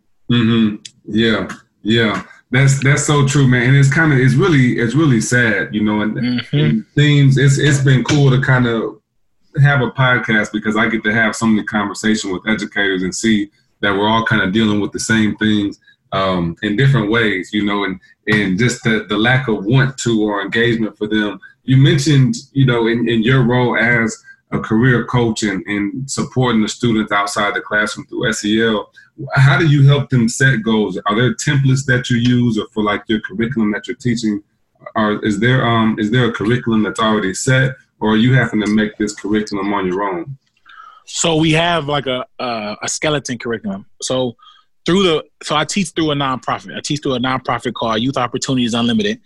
Yeah, 1.05 1.49
yeah, 1.83 2.23
that's 2.51 2.83
that's 2.83 3.05
so 3.05 3.27
true, 3.27 3.49
man. 3.49 3.69
And 3.69 3.77
it's 3.77 3.93
kind 3.93 4.13
of 4.13 4.19
it's 4.19 4.35
really 4.35 4.79
it's 4.79 4.95
really 4.95 5.21
sad, 5.21 5.75
you 5.75 5.83
know. 5.83 6.03
And, 6.03 6.17
mm-hmm. 6.17 6.57
and 6.57 6.87
themes 6.95 7.39
it's 7.39 7.59
it's 7.59 7.83
been 7.83 8.05
cool 8.05 8.31
to 8.31 8.41
kind 8.41 8.67
of 8.67 9.01
have 9.63 9.81
a 9.81 9.91
podcast 9.91 10.53
because 10.53 10.77
I 10.77 10.89
get 10.89 11.03
to 11.05 11.13
have 11.13 11.35
so 11.35 11.47
many 11.47 11.65
conversations 11.65 12.33
with 12.33 12.47
educators 12.47 13.03
and 13.03 13.15
see 13.15 13.51
that 13.81 13.93
we're 13.93 14.09
all 14.09 14.25
kind 14.25 14.43
of 14.43 14.53
dealing 14.53 14.81
with 14.81 14.93
the 14.93 15.01
same 15.01 15.37
things 15.37 15.79
um, 16.13 16.57
in 16.63 16.77
different 16.77 17.11
ways, 17.11 17.51
you 17.53 17.65
know, 17.65 17.85
and 17.85 18.01
and 18.27 18.59
just 18.59 18.83
the, 18.85 19.07
the 19.09 19.17
lack 19.17 19.49
of 19.49 19.65
want 19.65 19.97
to 19.99 20.23
or 20.23 20.43
engagement 20.43 20.97
for 20.97 21.07
them. 21.07 21.41
You 21.65 21.77
mentioned, 21.77 22.37
you 22.53 22.67
know, 22.67 22.87
in, 22.87 23.09
in 23.09 23.23
your 23.23 23.43
role 23.43 23.77
as 23.77 24.17
a 24.53 24.59
career 24.59 25.05
coach 25.05 25.43
and, 25.43 25.63
and 25.67 26.11
supporting 26.11 26.63
the 26.63 26.69
students 26.69 27.13
outside 27.13 27.55
the 27.55 27.61
classroom 27.61 28.07
through 28.07 28.33
SEL. 28.33 28.91
How 29.35 29.59
do 29.59 29.67
you 29.67 29.87
help 29.87 30.11
them 30.11 30.29
set 30.29 30.63
goals? 30.63 30.99
Are 31.07 31.17
there 31.17 31.35
templates 31.35 31.85
that 31.87 32.09
you 32.11 32.17
use 32.17 32.59
or 32.59 32.67
for 32.73 32.83
like 32.83 33.03
your 33.09 33.21
curriculum 33.21 33.73
that 33.73 33.87
you're 33.87 33.97
teaching? 33.97 34.43
Or 34.95 35.25
is 35.25 35.41
there 35.41 35.67
um 35.67 35.97
is 35.99 36.11
there 36.11 36.27
a 36.29 36.33
curriculum 36.33 36.83
that's 36.83 37.01
already 37.01 37.35
set 37.35 37.75
or 38.01 38.13
are 38.13 38.17
you 38.17 38.35
having 38.35 38.61
to 38.61 38.71
make 38.71 38.97
this 38.97 39.15
curriculum 39.15 39.73
on 39.75 39.87
your 39.87 40.03
own? 40.03 40.39
So 41.05 41.37
we 41.37 41.53
have 41.53 41.87
like 41.87 42.07
a 42.07 42.27
uh, 42.39 42.77
a 42.83 42.89
skeleton 42.89 43.39
curriculum. 43.39 43.87
So 44.03 44.37
through 44.85 45.03
the 45.03 45.25
so 45.43 45.57
I 45.57 45.65
teach 45.65 45.91
through 45.91 46.11
a 46.11 46.15
nonprofit. 46.15 46.77
I 46.77 46.81
teach 46.81 47.01
through 47.03 47.15
a 47.15 47.21
nonprofit 47.21 47.75
called 47.75 48.01
Youth 48.01 48.17
Opportunities 48.17 48.75
Unlimited, 48.75 49.21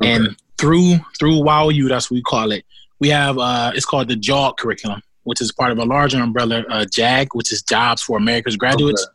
okay. 0.00 0.12
and 0.12 0.36
through 0.58 0.98
through 1.18 1.42
Y.O.U. 1.42 1.88
that's 1.88 2.10
what 2.10 2.16
we 2.16 2.22
call 2.22 2.52
it. 2.52 2.64
We 3.00 3.08
have 3.08 3.36
uh, 3.38 3.72
it's 3.74 3.84
called 3.84 4.08
the 4.08 4.16
JOG 4.16 4.56
curriculum, 4.56 5.02
which 5.24 5.40
is 5.40 5.52
part 5.52 5.72
of 5.72 5.78
a 5.78 5.84
larger 5.84 6.20
umbrella, 6.20 6.64
uh, 6.70 6.86
JAG, 6.90 7.34
which 7.34 7.52
is 7.52 7.62
Jobs 7.62 8.02
for 8.02 8.16
America's 8.16 8.56
Graduates. 8.56 9.04
Okay. 9.04 9.14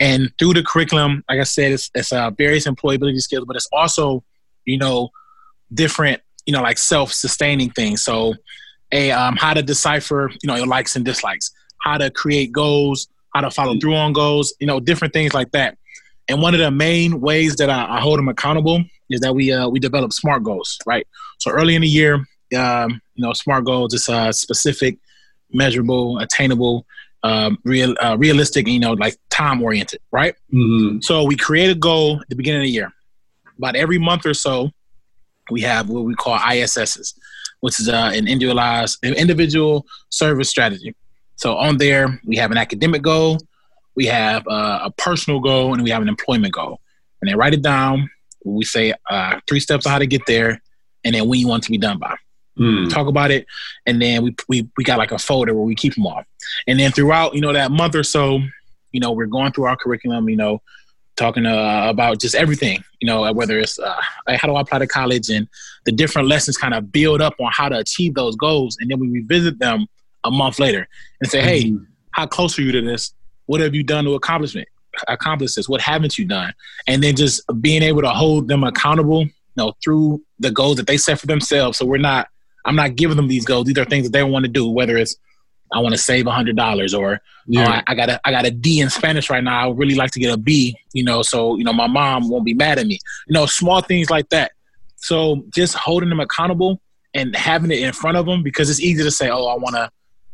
And 0.00 0.30
through 0.38 0.54
the 0.54 0.62
curriculum, 0.62 1.24
like 1.28 1.40
I 1.40 1.44
said, 1.44 1.72
it's, 1.72 1.90
it's 1.94 2.12
uh, 2.12 2.30
various 2.30 2.66
employability 2.66 3.20
skills, 3.20 3.44
but 3.46 3.56
it's 3.56 3.68
also 3.72 4.22
you 4.64 4.78
know 4.78 5.10
different 5.72 6.22
you 6.46 6.52
know 6.52 6.62
like 6.62 6.78
self 6.78 7.12
sustaining 7.12 7.70
things. 7.70 8.04
So 8.04 8.34
a 8.92 9.10
um, 9.10 9.36
how 9.36 9.54
to 9.54 9.62
decipher 9.62 10.30
you 10.42 10.46
know 10.46 10.56
your 10.56 10.66
likes 10.66 10.96
and 10.96 11.04
dislikes, 11.04 11.50
how 11.82 11.98
to 11.98 12.10
create 12.10 12.52
goals 12.52 13.08
how 13.34 13.40
to 13.42 13.50
follow 13.50 13.78
through 13.78 13.94
on 13.94 14.12
goals, 14.12 14.54
you 14.58 14.66
know, 14.66 14.80
different 14.80 15.12
things 15.12 15.34
like 15.34 15.52
that. 15.52 15.78
And 16.28 16.42
one 16.42 16.54
of 16.54 16.60
the 16.60 16.70
main 16.70 17.20
ways 17.20 17.56
that 17.56 17.70
I, 17.70 17.96
I 17.96 18.00
hold 18.00 18.18
them 18.18 18.28
accountable 18.28 18.82
is 19.10 19.20
that 19.20 19.34
we 19.34 19.52
uh, 19.52 19.68
we 19.68 19.78
develop 19.78 20.12
smart 20.12 20.42
goals, 20.42 20.78
right? 20.86 21.06
So 21.38 21.50
early 21.50 21.74
in 21.74 21.82
the 21.82 21.88
year, 21.88 22.14
um, 22.56 23.00
you 23.14 23.24
know, 23.24 23.32
smart 23.32 23.64
goals 23.64 23.94
is 23.94 24.08
uh, 24.08 24.32
specific, 24.32 24.98
measurable, 25.52 26.18
attainable, 26.18 26.84
um, 27.22 27.58
real, 27.64 27.94
uh, 28.00 28.16
realistic, 28.18 28.66
you 28.66 28.78
know, 28.78 28.92
like 28.92 29.16
time 29.30 29.62
oriented, 29.62 30.00
right? 30.10 30.34
Mm-hmm. 30.52 31.00
So 31.00 31.24
we 31.24 31.36
create 31.36 31.70
a 31.70 31.74
goal 31.74 32.20
at 32.20 32.28
the 32.28 32.36
beginning 32.36 32.62
of 32.62 32.64
the 32.64 32.70
year. 32.70 32.92
About 33.58 33.76
every 33.76 33.98
month 33.98 34.24
or 34.24 34.34
so, 34.34 34.70
we 35.50 35.62
have 35.62 35.88
what 35.88 36.04
we 36.04 36.14
call 36.14 36.38
ISSs, 36.38 37.14
which 37.60 37.80
is 37.80 37.88
uh, 37.88 38.12
an 38.14 38.28
individualized, 38.28 38.98
an 39.02 39.14
individual 39.14 39.86
service 40.10 40.48
strategy. 40.48 40.94
So 41.36 41.56
on 41.56 41.78
there, 41.78 42.20
we 42.24 42.36
have 42.36 42.50
an 42.50 42.58
academic 42.58 43.02
goal, 43.02 43.38
we 43.94 44.06
have 44.06 44.46
uh, 44.46 44.80
a 44.84 44.90
personal 44.92 45.40
goal, 45.40 45.74
and 45.74 45.82
we 45.82 45.90
have 45.90 46.02
an 46.02 46.08
employment 46.08 46.54
goal. 46.54 46.80
And 47.20 47.28
then 47.28 47.36
write 47.36 47.54
it 47.54 47.62
down. 47.62 48.08
We 48.44 48.64
say 48.64 48.94
uh, 49.10 49.40
three 49.48 49.58
steps 49.58 49.86
on 49.86 49.92
how 49.92 49.98
to 49.98 50.06
get 50.06 50.24
there, 50.26 50.62
and 51.04 51.14
then 51.14 51.28
when 51.28 51.40
you 51.40 51.48
want 51.48 51.64
to 51.64 51.70
be 51.70 51.78
done 51.78 51.98
by. 51.98 52.16
Mm. 52.58 52.90
Talk 52.90 53.06
about 53.06 53.30
it, 53.30 53.46
and 53.86 54.02
then 54.02 54.22
we, 54.22 54.34
we 54.48 54.68
we 54.76 54.84
got 54.84 54.98
like 54.98 55.12
a 55.12 55.18
folder 55.18 55.54
where 55.54 55.64
we 55.64 55.74
keep 55.74 55.94
them 55.94 56.06
all. 56.06 56.24
And 56.66 56.78
then 56.78 56.90
throughout, 56.90 57.34
you 57.34 57.40
know, 57.40 57.52
that 57.52 57.70
month 57.70 57.94
or 57.94 58.02
so, 58.02 58.40
you 58.92 59.00
know, 59.00 59.12
we're 59.12 59.26
going 59.26 59.52
through 59.52 59.66
our 59.66 59.76
curriculum. 59.76 60.28
You 60.28 60.36
know, 60.36 60.62
talking 61.18 61.46
uh, 61.46 61.86
about 61.88 62.20
just 62.20 62.34
everything, 62.34 62.82
you 63.00 63.06
know, 63.06 63.30
whether 63.32 63.58
it's 63.58 63.78
uh, 63.78 64.00
like 64.26 64.40
how 64.40 64.48
do 64.48 64.54
I 64.54 64.60
apply 64.62 64.78
to 64.78 64.86
college 64.86 65.28
and 65.28 65.48
the 65.84 65.92
different 65.92 66.28
lessons 66.28 66.56
kind 66.56 66.74
of 66.74 66.90
build 66.90 67.20
up 67.20 67.34
on 67.40 67.50
how 67.52 67.68
to 67.68 67.78
achieve 67.78 68.14
those 68.14 68.36
goals. 68.36 68.76
And 68.80 68.90
then 68.90 68.98
we 69.00 69.08
revisit 69.08 69.58
them 69.58 69.86
a 70.24 70.30
month 70.30 70.58
later 70.58 70.88
and 71.20 71.30
say, 71.30 71.42
hey, 71.42 71.64
mm-hmm. 71.64 71.84
how 72.12 72.26
close 72.26 72.58
are 72.58 72.62
you 72.62 72.72
to 72.72 72.82
this? 72.82 73.12
What 73.46 73.60
have 73.60 73.74
you 73.74 73.82
done 73.82 74.04
to 74.04 74.14
accomplishment? 74.14 74.68
Accomplish 75.06 75.54
this? 75.54 75.68
What 75.68 75.80
haven't 75.80 76.18
you 76.18 76.24
done? 76.24 76.52
And 76.86 77.02
then 77.02 77.16
just 77.16 77.42
being 77.60 77.82
able 77.82 78.02
to 78.02 78.10
hold 78.10 78.48
them 78.48 78.64
accountable, 78.64 79.22
you 79.22 79.32
know, 79.56 79.72
through 79.82 80.22
the 80.38 80.50
goals 80.50 80.76
that 80.76 80.86
they 80.86 80.96
set 80.96 81.20
for 81.20 81.26
themselves. 81.26 81.78
So 81.78 81.86
we're 81.86 81.98
not, 81.98 82.28
I'm 82.68 82.76
not 82.76 82.96
giving 82.96 83.16
them 83.16 83.28
these 83.28 83.44
goals. 83.44 83.66
These 83.66 83.78
are 83.78 83.84
things 83.84 84.04
that 84.04 84.12
they 84.12 84.22
want 84.22 84.44
to 84.44 84.50
do, 84.50 84.68
whether 84.68 84.96
it's 84.96 85.16
I 85.72 85.80
want 85.80 85.94
to 85.94 85.98
save 85.98 86.26
hundred 86.26 86.56
dollars, 86.56 86.94
or 86.94 87.20
yeah. 87.46 87.66
oh, 87.66 87.70
I, 87.70 87.82
I, 87.88 87.94
got 87.94 88.08
a 88.08 88.20
I 88.24 88.30
got 88.30 88.46
a 88.46 88.50
D 88.50 88.80
in 88.80 88.90
Spanish 88.90 89.30
right 89.30 89.42
now. 89.42 89.64
I 89.64 89.66
would 89.66 89.78
really 89.78 89.94
like 89.94 90.10
to 90.12 90.20
get 90.20 90.32
a 90.32 90.36
B, 90.36 90.76
you 90.92 91.02
know, 91.02 91.22
so 91.22 91.56
you 91.56 91.64
know 91.64 91.72
my 91.72 91.86
mom 91.86 92.28
won't 92.28 92.44
be 92.44 92.54
mad 92.54 92.78
at 92.78 92.86
me. 92.86 92.98
You 93.26 93.34
know, 93.34 93.46
small 93.46 93.80
things 93.80 94.10
like 94.10 94.28
that. 94.28 94.52
So 94.96 95.44
just 95.54 95.74
holding 95.74 96.08
them 96.08 96.20
accountable 96.20 96.80
and 97.14 97.34
having 97.34 97.70
it 97.70 97.80
in 97.80 97.92
front 97.92 98.16
of 98.16 98.26
them 98.26 98.42
because 98.42 98.68
it's 98.68 98.80
easy 98.80 99.02
to 99.02 99.10
say, 99.10 99.30
oh, 99.30 99.46
I 99.46 99.56
want 99.56 99.76
to 99.76 99.90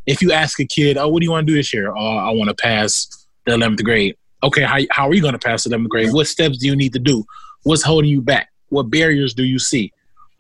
if 0.07 0.21
you 0.21 0.33
ask 0.33 0.61
a 0.61 0.67
kid, 0.67 0.97
oh, 0.97 1.09
what 1.09 1.21
do 1.21 1.25
you 1.25 1.31
want 1.31 1.47
to 1.47 1.53
do 1.53 1.57
this 1.57 1.73
year? 1.73 1.95
Oh, 1.95 2.17
I 2.17 2.31
want 2.31 2.49
to 2.49 2.55
pass 2.55 3.27
the 3.47 3.53
11th 3.53 3.83
grade. 3.85 4.17
Okay, 4.43 4.63
how, 4.63 4.79
how 4.91 5.09
are 5.09 5.15
you 5.15 5.23
going 5.23 5.33
to 5.33 5.39
pass 5.39 5.65
the 5.65 5.71
11th 5.71 5.89
grade? 5.89 6.13
What 6.13 6.27
steps 6.27 6.59
do 6.59 6.67
you 6.67 6.77
need 6.77 6.93
to 6.93 6.99
do? 6.99 7.25
What's 7.63 7.83
holding 7.83 8.11
you 8.11 8.21
back? 8.21 8.51
What 8.69 8.91
barriers 8.91 9.35
do 9.35 9.45
you 9.45 9.59
see? 9.59 9.93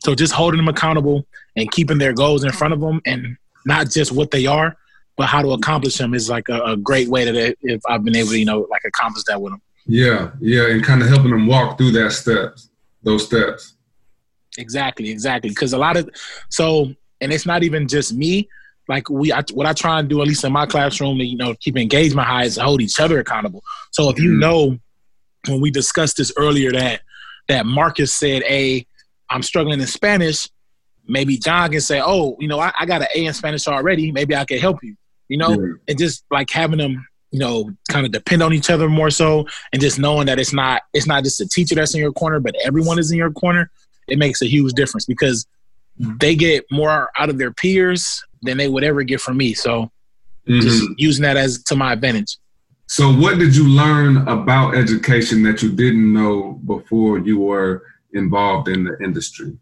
So 0.04 0.14
just 0.14 0.32
holding 0.32 0.58
them 0.58 0.68
accountable 0.68 1.26
and 1.56 1.70
keeping 1.70 1.98
their 1.98 2.12
goals 2.12 2.44
in 2.44 2.52
front 2.52 2.74
of 2.74 2.80
them 2.80 3.00
and 3.06 3.36
not 3.64 3.90
just 3.90 4.12
what 4.12 4.30
they 4.30 4.46
are, 4.46 4.76
but 5.16 5.26
how 5.26 5.40
to 5.40 5.52
accomplish 5.52 5.96
them 5.96 6.12
is 6.12 6.28
like 6.28 6.48
a, 6.48 6.60
a 6.62 6.76
great 6.76 7.08
way 7.08 7.24
that 7.24 7.56
if 7.62 7.80
I've 7.88 8.04
been 8.04 8.16
able 8.16 8.30
to, 8.30 8.38
you 8.38 8.44
know, 8.44 8.66
like 8.70 8.82
accomplish 8.84 9.24
that 9.24 9.40
with 9.40 9.52
them. 9.52 9.62
Yeah, 9.86 10.30
yeah, 10.40 10.68
and 10.68 10.82
kind 10.82 11.02
of 11.02 11.08
helping 11.08 11.30
them 11.30 11.46
walk 11.46 11.78
through 11.78 11.92
that 11.92 12.12
steps, 12.12 12.70
those 13.02 13.24
steps. 13.26 13.74
Exactly, 14.58 15.10
exactly. 15.10 15.50
Because 15.50 15.72
a 15.72 15.78
lot 15.78 15.96
of 15.96 16.08
so, 16.48 16.92
and 17.20 17.32
it's 17.32 17.46
not 17.46 17.62
even 17.62 17.86
just 17.86 18.14
me 18.14 18.48
like 18.88 19.08
we 19.08 19.32
I, 19.32 19.42
what 19.52 19.66
I 19.66 19.72
try 19.72 19.98
and 19.98 20.08
do 20.08 20.20
at 20.20 20.28
least 20.28 20.44
in 20.44 20.52
my 20.52 20.66
classroom 20.66 21.18
to 21.18 21.24
you 21.24 21.36
know 21.36 21.54
keep 21.60 21.76
engagement 21.76 22.26
high 22.26 22.44
is 22.44 22.56
hold 22.56 22.80
each 22.80 23.00
other 23.00 23.18
accountable. 23.18 23.62
So 23.92 24.10
if 24.10 24.18
you 24.18 24.30
mm-hmm. 24.30 24.40
know 24.40 24.78
when 25.48 25.60
we 25.60 25.70
discussed 25.70 26.16
this 26.16 26.32
earlier 26.36 26.72
that 26.72 27.02
that 27.48 27.66
Marcus 27.66 28.14
said, 28.14 28.42
"Hey, 28.42 28.86
I'm 29.34 29.42
struggling 29.42 29.80
in 29.80 29.86
Spanish," 29.86 30.48
maybe 31.06 31.36
John 31.36 31.70
can 31.70 31.80
say, 31.80 32.00
"Oh, 32.02 32.36
you 32.40 32.48
know, 32.48 32.60
I, 32.60 32.72
I 32.78 32.86
got 32.86 33.02
an 33.02 33.08
A 33.14 33.26
in 33.26 33.34
Spanish 33.34 33.68
already. 33.68 34.12
Maybe 34.12 34.34
I 34.34 34.44
can 34.44 34.58
help 34.58 34.82
you." 34.82 34.96
You 35.28 35.38
know, 35.38 35.50
yeah. 35.50 35.72
and 35.88 35.98
just 35.98 36.24
like 36.30 36.50
having 36.50 36.78
them, 36.78 37.06
you 37.30 37.38
know, 37.38 37.70
kind 37.88 38.06
of 38.06 38.12
depend 38.12 38.42
on 38.42 38.52
each 38.52 38.70
other 38.70 38.88
more 38.88 39.10
so, 39.10 39.46
and 39.72 39.82
just 39.82 39.98
knowing 39.98 40.26
that 40.26 40.38
it's 40.38 40.52
not 40.52 40.82
it's 40.94 41.06
not 41.06 41.24
just 41.24 41.40
a 41.40 41.48
teacher 41.48 41.74
that's 41.74 41.94
in 41.94 42.00
your 42.00 42.12
corner, 42.12 42.40
but 42.40 42.54
everyone 42.64 42.98
is 42.98 43.10
in 43.10 43.18
your 43.18 43.32
corner. 43.32 43.70
it 44.06 44.18
makes 44.18 44.42
a 44.42 44.46
huge 44.46 44.72
difference 44.74 45.06
because 45.06 45.46
they 45.98 46.34
get 46.34 46.64
more 46.70 47.10
out 47.18 47.28
of 47.28 47.38
their 47.38 47.52
peers 47.52 48.22
than 48.42 48.56
they 48.56 48.68
would 48.68 48.84
ever 48.84 49.02
get 49.02 49.20
from 49.20 49.36
me. 49.36 49.54
So 49.54 49.90
mm-hmm. 50.46 50.60
just 50.60 50.84
using 50.98 51.22
that 51.22 51.36
as 51.36 51.62
to 51.64 51.76
my 51.76 51.92
advantage. 51.92 52.36
So 52.86 53.12
what 53.12 53.38
did 53.38 53.56
you 53.56 53.68
learn 53.68 54.28
about 54.28 54.74
education 54.74 55.42
that 55.44 55.62
you 55.62 55.72
didn't 55.72 56.12
know 56.12 56.60
before 56.66 57.18
you 57.18 57.40
were 57.40 57.82
involved 58.14 58.68
in 58.68 58.84
the 58.84 58.96
industry? 59.02 59.56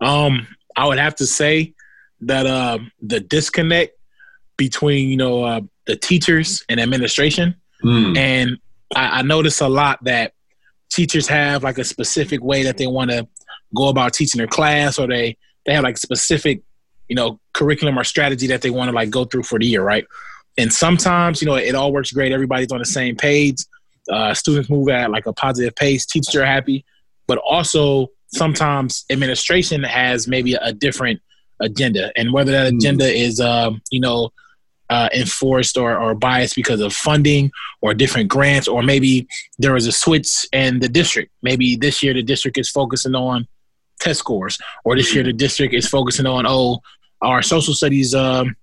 Um, 0.00 0.46
I 0.76 0.86
would 0.86 0.98
have 0.98 1.14
to 1.16 1.26
say 1.26 1.74
that 2.20 2.46
uh, 2.46 2.78
the 3.00 3.20
disconnect 3.20 3.96
between 4.56 5.08
you 5.08 5.16
know 5.16 5.44
uh, 5.44 5.60
the 5.86 5.96
teachers 5.96 6.64
and 6.68 6.80
administration, 6.80 7.54
mm. 7.82 8.16
and 8.16 8.58
I, 8.94 9.20
I 9.20 9.22
notice 9.22 9.60
a 9.60 9.68
lot 9.68 10.02
that 10.04 10.32
teachers 10.90 11.28
have 11.28 11.62
like 11.62 11.78
a 11.78 11.84
specific 11.84 12.42
way 12.42 12.62
that 12.64 12.76
they 12.76 12.86
want 12.86 13.10
to 13.10 13.26
go 13.74 13.88
about 13.88 14.12
teaching 14.12 14.38
their 14.38 14.46
class, 14.46 14.98
or 14.98 15.06
they 15.06 15.36
they 15.66 15.74
have 15.74 15.84
like 15.84 15.98
specific 15.98 16.62
you 17.08 17.16
know 17.16 17.40
curriculum 17.52 17.98
or 17.98 18.04
strategy 18.04 18.46
that 18.48 18.62
they 18.62 18.70
want 18.70 18.88
to 18.88 18.94
like 18.94 19.10
go 19.10 19.24
through 19.24 19.42
for 19.42 19.58
the 19.58 19.66
year, 19.66 19.82
right? 19.82 20.06
And 20.56 20.72
sometimes 20.72 21.40
you 21.40 21.46
know 21.46 21.54
it 21.54 21.74
all 21.74 21.92
works 21.92 22.12
great. 22.12 22.32
Everybody's 22.32 22.72
on 22.72 22.78
the 22.78 22.84
same 22.84 23.16
page. 23.16 23.58
Uh, 24.10 24.32
students 24.32 24.70
move 24.70 24.88
at 24.88 25.10
like 25.10 25.26
a 25.26 25.32
positive 25.32 25.74
pace. 25.74 26.06
Teachers 26.06 26.34
are 26.34 26.46
happy, 26.46 26.84
but 27.28 27.38
also 27.38 28.08
sometimes 28.26 29.04
administration 29.10 29.84
has 29.84 30.26
maybe 30.26 30.54
a 30.54 30.72
different 30.72 31.20
agenda, 31.60 32.10
and 32.16 32.32
whether 32.32 32.50
that 32.52 32.70
hmm. 32.70 32.78
agenda 32.78 33.06
is, 33.06 33.40
um, 33.40 33.80
you 33.90 34.00
know, 34.00 34.30
uh, 34.90 35.08
enforced 35.14 35.76
or, 35.76 35.98
or 35.98 36.14
biased 36.14 36.56
because 36.56 36.80
of 36.80 36.92
funding 36.94 37.50
or 37.82 37.92
different 37.92 38.28
grants, 38.28 38.66
or 38.66 38.82
maybe 38.82 39.28
there 39.58 39.76
is 39.76 39.86
a 39.86 39.92
switch 39.92 40.46
in 40.52 40.80
the 40.80 40.88
district. 40.88 41.30
Maybe 41.42 41.76
this 41.76 42.02
year 42.02 42.14
the 42.14 42.22
district 42.22 42.56
is 42.56 42.70
focusing 42.70 43.14
on 43.14 43.46
test 44.00 44.20
scores, 44.20 44.58
or 44.84 44.96
this 44.96 45.14
year 45.14 45.22
the 45.22 45.32
district 45.32 45.74
is 45.74 45.86
focusing 45.86 46.26
on, 46.26 46.46
oh, 46.46 46.80
our 47.20 47.42
social 47.42 47.74
studies 47.74 48.14
um, 48.14 48.56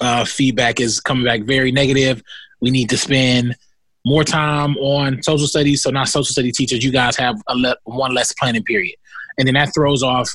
uh, 0.00 0.24
feedback 0.24 0.78
is 0.78 1.00
coming 1.00 1.24
back 1.24 1.42
very 1.42 1.72
negative. 1.72 2.22
We 2.60 2.70
need 2.70 2.90
to 2.90 2.98
spend 2.98 3.56
more 4.04 4.24
time 4.24 4.76
on 4.78 5.22
social 5.22 5.46
studies. 5.46 5.82
So, 5.82 5.90
not 5.90 6.08
social 6.08 6.32
study 6.32 6.52
teachers, 6.52 6.84
you 6.84 6.90
guys 6.90 7.16
have 7.16 7.36
a 7.48 7.54
le- 7.54 7.76
one 7.84 8.14
less 8.14 8.32
planning 8.32 8.62
period, 8.62 8.96
and 9.38 9.46
then 9.46 9.54
that 9.54 9.74
throws 9.74 10.02
off 10.02 10.30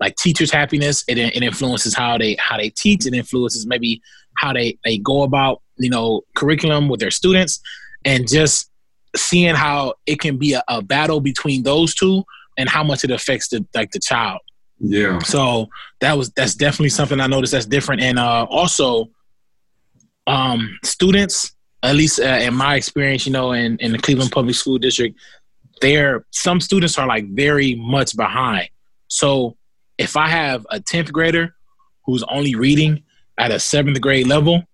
like 0.00 0.16
teachers' 0.16 0.50
happiness. 0.50 1.04
It, 1.08 1.18
it 1.18 1.42
influences 1.42 1.94
how 1.94 2.18
they 2.18 2.36
how 2.38 2.56
they 2.56 2.70
teach. 2.70 3.06
It 3.06 3.14
influences 3.14 3.66
maybe 3.66 4.00
how 4.36 4.52
they 4.52 4.78
they 4.84 4.98
go 4.98 5.22
about 5.22 5.62
you 5.78 5.90
know 5.90 6.22
curriculum 6.34 6.88
with 6.88 7.00
their 7.00 7.10
students, 7.10 7.60
and 8.04 8.28
just 8.28 8.70
seeing 9.16 9.54
how 9.54 9.94
it 10.06 10.20
can 10.20 10.36
be 10.36 10.54
a, 10.54 10.62
a 10.68 10.82
battle 10.82 11.20
between 11.20 11.62
those 11.62 11.94
two 11.94 12.24
and 12.56 12.68
how 12.68 12.84
much 12.84 13.04
it 13.04 13.10
affects 13.10 13.48
the 13.48 13.64
like 13.74 13.90
the 13.90 14.00
child. 14.00 14.40
Yeah. 14.80 15.18
So 15.20 15.68
that 16.00 16.16
was 16.16 16.30
that's 16.30 16.54
definitely 16.54 16.90
something 16.90 17.20
I 17.20 17.26
noticed 17.26 17.52
that's 17.52 17.66
different, 17.66 18.02
and 18.02 18.18
uh, 18.18 18.46
also 18.48 19.10
um, 20.26 20.78
students 20.84 21.54
at 21.82 21.94
least 21.94 22.20
uh, 22.20 22.24
in 22.24 22.54
my 22.54 22.76
experience, 22.76 23.26
you 23.26 23.32
know, 23.32 23.52
in, 23.52 23.78
in 23.78 23.92
the 23.92 23.98
Cleveland 23.98 24.32
Public 24.32 24.54
School 24.54 24.78
District, 24.78 25.18
there 25.80 26.24
some 26.30 26.60
students 26.60 26.98
are 26.98 27.06
like 27.06 27.28
very 27.28 27.74
much 27.76 28.16
behind. 28.16 28.68
So 29.06 29.56
if 29.96 30.16
I 30.16 30.28
have 30.28 30.66
a 30.70 30.80
10th 30.80 31.12
grader 31.12 31.54
who's 32.04 32.24
only 32.24 32.54
reading 32.54 33.04
at 33.36 33.50
a 33.50 33.60
seventh 33.60 34.00
grade 34.00 34.26
level, 34.26 34.64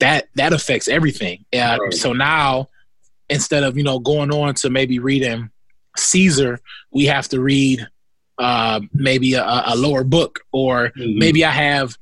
that 0.00 0.28
that 0.34 0.52
affects 0.52 0.88
everything. 0.88 1.44
Yeah. 1.52 1.76
Right. 1.76 1.94
So 1.94 2.12
now 2.12 2.68
instead 3.28 3.62
of, 3.62 3.76
you 3.76 3.82
know, 3.82 3.98
going 3.98 4.30
on 4.30 4.54
to 4.54 4.70
maybe 4.70 4.98
reading 4.98 5.50
Caesar, 5.96 6.60
we 6.92 7.06
have 7.06 7.28
to 7.28 7.40
read 7.40 7.86
uh, 8.38 8.80
maybe 8.92 9.34
a, 9.34 9.44
a, 9.44 9.74
lower 9.74 10.04
book, 10.04 10.40
or 10.52 10.90
mm-hmm. 10.90 11.18
maybe 11.18 11.44
I 11.44 11.50
have, 11.50 11.96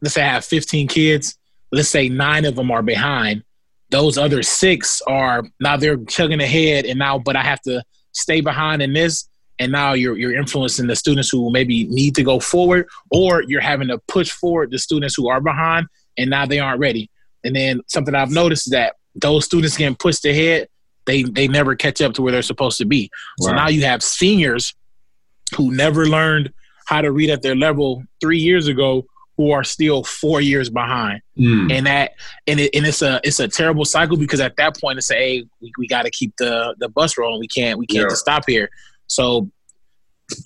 let's 0.00 0.14
say 0.14 0.22
I 0.22 0.26
have 0.26 0.44
15 0.44 0.88
kids. 0.88 1.38
Let's 1.70 1.88
say 1.88 2.08
nine 2.08 2.44
of 2.44 2.56
them 2.56 2.72
are 2.72 2.82
behind 2.82 3.44
those 3.92 4.18
other 4.18 4.42
six 4.42 5.00
are 5.06 5.44
now 5.60 5.76
they're 5.76 6.02
chugging 6.06 6.40
ahead 6.40 6.84
and 6.84 6.98
now 6.98 7.18
but 7.18 7.36
i 7.36 7.42
have 7.42 7.60
to 7.60 7.82
stay 8.12 8.40
behind 8.40 8.82
in 8.82 8.92
this. 8.92 9.28
And 9.58 9.70
now 9.70 9.92
you're 9.92 10.16
you're 10.16 10.34
influencing 10.34 10.86
the 10.86 10.96
students 10.96 11.30
who 11.30 11.50
maybe 11.50 11.84
need 11.84 12.14
to 12.16 12.22
go 12.22 12.40
forward 12.40 12.88
or 13.10 13.42
you're 13.42 13.60
having 13.60 13.88
to 13.88 13.98
push 14.08 14.30
forward 14.30 14.70
the 14.70 14.78
students 14.78 15.14
who 15.14 15.28
are 15.28 15.40
behind 15.40 15.86
and 16.18 16.30
now 16.30 16.46
they 16.46 16.58
aren't 16.58 16.80
ready. 16.80 17.10
And 17.44 17.54
then 17.54 17.80
something 17.86 18.14
i've 18.14 18.30
noticed 18.30 18.68
is 18.68 18.72
that 18.72 18.94
those 19.14 19.44
students 19.44 19.76
getting 19.76 19.96
pushed 19.96 20.24
ahead 20.24 20.68
they 21.04 21.24
they 21.24 21.48
never 21.48 21.74
catch 21.74 22.00
up 22.00 22.14
to 22.14 22.22
where 22.22 22.32
they're 22.32 22.42
supposed 22.42 22.78
to 22.78 22.86
be. 22.86 23.10
Wow. 23.40 23.48
so 23.48 23.54
now 23.54 23.68
you 23.68 23.84
have 23.84 24.02
seniors 24.02 24.74
who 25.56 25.70
never 25.74 26.06
learned 26.06 26.52
how 26.86 27.00
to 27.00 27.12
read 27.12 27.30
at 27.30 27.42
their 27.42 27.54
level 27.54 28.02
three 28.20 28.38
years 28.38 28.68
ago 28.68 29.04
who 29.36 29.50
are 29.50 29.64
still 29.64 30.04
four 30.04 30.40
years 30.40 30.68
behind. 30.68 31.22
Mm. 31.38 31.72
And 31.72 31.86
that 31.86 32.12
and 32.46 32.60
it, 32.60 32.74
and 32.74 32.86
it's 32.86 33.02
a 33.02 33.20
it's 33.24 33.40
a 33.40 33.48
terrible 33.48 33.84
cycle 33.84 34.16
because 34.16 34.40
at 34.40 34.56
that 34.56 34.78
point 34.80 34.98
it's 34.98 35.10
a 35.10 35.14
hey, 35.14 35.44
we, 35.60 35.72
we 35.78 35.86
got 35.86 36.02
to 36.02 36.10
keep 36.10 36.36
the 36.36 36.74
the 36.78 36.88
bus 36.88 37.16
rolling. 37.16 37.40
We 37.40 37.48
can't 37.48 37.78
we 37.78 37.86
can't 37.86 38.04
yeah. 38.04 38.10
just 38.10 38.20
stop 38.20 38.44
here. 38.46 38.68
So 39.06 39.50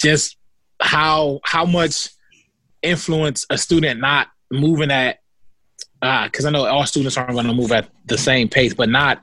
just 0.00 0.36
how 0.80 1.40
how 1.44 1.64
much 1.64 2.10
influence 2.82 3.46
a 3.50 3.58
student 3.58 4.00
not 4.00 4.28
moving 4.50 4.90
at 4.90 5.18
because 6.00 6.44
uh, 6.44 6.48
I 6.48 6.50
know 6.50 6.66
all 6.66 6.86
students 6.86 7.16
aren't 7.16 7.32
going 7.32 7.46
to 7.46 7.54
move 7.54 7.72
at 7.72 7.88
the 8.04 8.18
same 8.18 8.48
pace, 8.48 8.74
but 8.74 8.88
not 8.88 9.22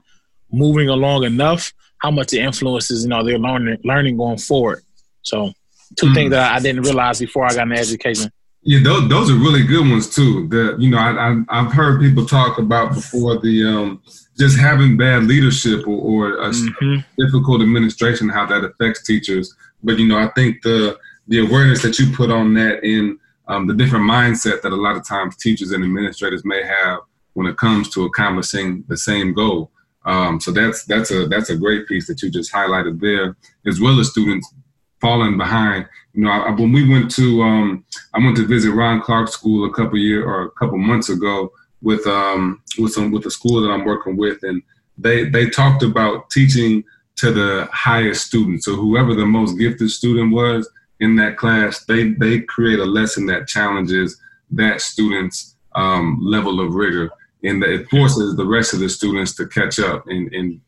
moving 0.52 0.90
along 0.90 1.24
enough. 1.24 1.72
How 2.00 2.12
much 2.12 2.34
it 2.34 2.40
influences 2.40 3.04
you 3.04 3.10
know 3.10 3.24
their 3.24 3.40
learning 3.40 3.78
learning 3.84 4.18
going 4.18 4.38
forward. 4.38 4.84
So 5.22 5.54
two 5.96 6.08
mm. 6.08 6.14
things 6.14 6.32
that 6.32 6.52
I 6.52 6.60
didn't 6.60 6.82
realize 6.82 7.20
before 7.20 7.46
I 7.46 7.54
got 7.54 7.64
into 7.64 7.80
education. 7.80 8.32
Yeah, 8.66 8.80
those, 8.82 9.10
those 9.10 9.30
are 9.30 9.36
really 9.36 9.64
good 9.64 9.90
ones 9.90 10.14
too. 10.14 10.48
That 10.48 10.78
you 10.80 10.90
know, 10.90 10.98
I, 10.98 11.44
I 11.50 11.64
have 11.64 11.74
heard 11.74 12.00
people 12.00 12.26
talk 12.26 12.58
about 12.58 12.94
before 12.94 13.40
the 13.40 13.66
um, 13.66 14.02
just 14.38 14.58
having 14.58 14.96
bad 14.96 15.24
leadership 15.24 15.86
or, 15.86 15.98
or 15.98 16.38
a 16.42 16.50
mm-hmm. 16.50 17.00
difficult 17.18 17.62
administration, 17.62 18.30
how 18.30 18.46
that 18.46 18.64
affects 18.64 19.04
teachers. 19.04 19.54
But 19.84 20.00
you 20.00 20.08
know, 20.08 20.18
I 20.18 20.30
think 20.30 20.62
the 20.62 20.98
the 21.28 21.46
awareness 21.46 21.82
that 21.82 22.00
you 22.00 22.16
put 22.16 22.32
on 22.32 22.54
that 22.54 22.84
in 22.84 23.20
um, 23.48 23.68
the 23.68 23.74
different 23.74 24.10
mindset 24.10 24.62
that 24.62 24.72
a 24.72 24.76
lot 24.76 24.96
of 24.96 25.08
times 25.08 25.36
teachers 25.36 25.72
and 25.72 25.84
administrators 25.84 26.46
may 26.46 26.64
have 26.64 27.00
when 27.34 27.48
it 27.48 27.58
comes 27.58 27.90
to 27.90 28.06
accomplishing 28.06 28.84
the 28.88 28.98
same 28.98 29.34
goal. 29.34 29.72
Um, 30.06 30.40
so 30.40 30.52
that's 30.52 30.86
that's 30.86 31.12
a 31.12 31.28
that's 31.28 31.50
a 31.50 31.58
great 31.58 31.88
piece 31.88 32.08
that 32.08 32.22
you 32.22 32.30
just 32.30 32.54
highlighted 32.54 33.00
there, 33.00 33.36
as 33.66 33.80
well 33.80 34.00
as 34.00 34.10
students 34.10 34.54
falling 35.04 35.38
behind. 35.38 35.86
You 36.14 36.24
know, 36.24 36.32
I, 36.32 36.52
when 36.52 36.72
we 36.72 36.90
went 36.90 37.12
to, 37.16 37.44
um, 37.44 37.86
I 38.14 38.20
went 38.20 38.38
to 38.38 38.48
visit 38.48 38.72
Ron 38.72 39.02
Clark 39.02 39.28
School 39.28 39.66
a 39.66 39.74
couple 39.74 40.00
year 40.00 40.26
or 40.26 40.46
a 40.46 40.52
couple 40.52 40.78
months 40.78 41.10
ago 41.10 41.52
with 41.82 42.08
um, 42.08 42.62
with 42.80 42.94
some 42.94 43.12
with 43.12 43.24
the 43.24 43.30
school 43.30 43.62
that 43.62 43.70
I'm 43.70 43.86
working 43.86 44.16
with, 44.16 44.42
and 44.44 44.64
they 44.98 45.30
they 45.30 45.50
talked 45.50 45.84
about 45.84 46.30
teaching 46.30 46.84
to 47.18 47.32
the 47.32 47.68
highest 47.72 48.26
student. 48.26 48.64
So 48.64 48.76
whoever 48.76 49.14
the 49.14 49.26
most 49.26 49.60
gifted 49.60 49.92
student 49.92 50.34
was 50.34 50.68
in 51.02 51.18
that 51.18 51.38
class, 51.38 51.84
they 51.86 52.12
they 52.14 52.40
create 52.40 52.80
a 52.80 52.86
lesson 52.86 53.26
that 53.28 53.48
challenges 53.48 54.20
that 54.52 54.82
student's 54.82 55.56
um, 55.76 56.20
level 56.22 56.62
of 56.62 56.76
rigor, 56.76 57.10
and 57.44 57.62
that 57.62 57.72
it 57.72 57.90
forces 57.90 58.36
the 58.36 58.46
rest 58.46 58.74
of 58.74 58.80
the 58.80 58.90
students 58.90 59.36
to 59.36 59.48
catch 59.48 59.80
up 59.80 60.08
and, 60.08 60.34
and 60.34 60.62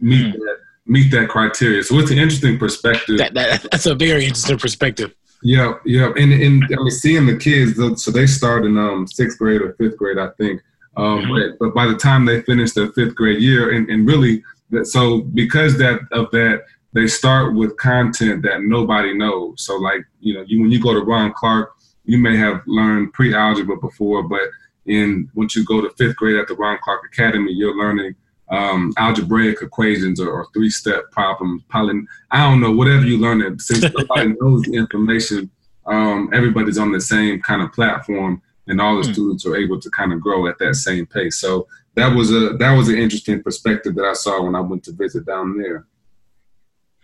meet 0.00 0.34
mm. 0.34 0.38
that 0.38 0.58
meet 0.90 1.10
that 1.12 1.28
criteria. 1.28 1.82
So 1.84 1.98
it's 2.00 2.10
an 2.10 2.18
interesting 2.18 2.58
perspective. 2.58 3.18
That, 3.18 3.32
that, 3.34 3.66
that's 3.70 3.86
a 3.86 3.94
very 3.94 4.24
interesting 4.24 4.58
perspective. 4.58 5.14
Yeah, 5.42 5.74
yeah, 5.86 6.12
and 6.18 6.32
and 6.32 6.64
I 6.64 6.76
mean 6.76 6.90
seeing 6.90 7.26
the 7.26 7.36
kids, 7.36 7.80
so 8.02 8.10
they 8.10 8.26
start 8.26 8.66
in 8.66 8.76
um 8.76 9.06
sixth 9.06 9.38
grade 9.38 9.62
or 9.62 9.72
fifth 9.74 9.96
grade, 9.96 10.18
I 10.18 10.28
think. 10.36 10.60
Um, 10.96 11.20
mm-hmm. 11.20 11.32
but, 11.32 11.58
but 11.58 11.74
by 11.74 11.86
the 11.86 11.96
time 11.96 12.26
they 12.26 12.42
finish 12.42 12.72
their 12.72 12.92
fifth 12.92 13.14
grade 13.14 13.40
year, 13.40 13.72
and, 13.74 13.88
and 13.88 14.06
really, 14.06 14.42
that 14.70 14.86
so 14.86 15.22
because 15.22 15.78
that 15.78 16.00
of 16.12 16.30
that, 16.32 16.64
they 16.92 17.06
start 17.06 17.54
with 17.54 17.74
content 17.78 18.42
that 18.42 18.64
nobody 18.64 19.14
knows. 19.14 19.64
So 19.64 19.76
like 19.76 20.02
you 20.20 20.34
know, 20.34 20.44
you 20.46 20.60
when 20.60 20.70
you 20.70 20.82
go 20.82 20.92
to 20.92 21.00
Ron 21.00 21.32
Clark, 21.32 21.72
you 22.04 22.18
may 22.18 22.36
have 22.36 22.60
learned 22.66 23.14
pre-algebra 23.14 23.78
before, 23.78 24.22
but 24.24 24.42
in 24.84 25.30
once 25.34 25.56
you 25.56 25.64
go 25.64 25.80
to 25.80 25.88
fifth 25.96 26.16
grade 26.16 26.36
at 26.36 26.48
the 26.48 26.54
Ron 26.54 26.78
Clark 26.82 27.00
Academy, 27.06 27.52
you're 27.52 27.78
learning 27.78 28.14
um, 28.50 28.92
algebraic 28.96 29.62
equations 29.62 30.20
or, 30.20 30.30
or 30.30 30.46
three-step 30.52 31.10
problems. 31.12 31.62
Poly, 31.68 32.02
I 32.30 32.48
don't 32.48 32.60
know, 32.60 32.72
whatever 32.72 33.04
you 33.04 33.18
learn 33.18 33.42
it. 33.42 33.60
Since 33.60 33.92
nobody 33.96 34.34
knows 34.40 34.62
the 34.62 34.74
information, 34.74 35.50
um, 35.86 36.30
everybody's 36.32 36.78
on 36.78 36.92
the 36.92 37.00
same 37.00 37.40
kind 37.42 37.62
of 37.62 37.72
platform, 37.72 38.42
and 38.66 38.80
all 38.80 38.96
the 38.96 39.08
mm. 39.08 39.12
students 39.12 39.46
are 39.46 39.56
able 39.56 39.80
to 39.80 39.90
kind 39.90 40.12
of 40.12 40.20
grow 40.20 40.46
at 40.46 40.58
that 40.58 40.74
same 40.74 41.06
pace. 41.06 41.40
So 41.40 41.66
that 41.94 42.14
was 42.14 42.30
a 42.32 42.56
that 42.58 42.72
was 42.76 42.88
an 42.88 42.98
interesting 42.98 43.42
perspective 43.42 43.94
that 43.96 44.04
I 44.04 44.12
saw 44.12 44.42
when 44.42 44.54
I 44.54 44.60
went 44.60 44.84
to 44.84 44.92
visit 44.92 45.26
down 45.26 45.58
there. 45.58 45.86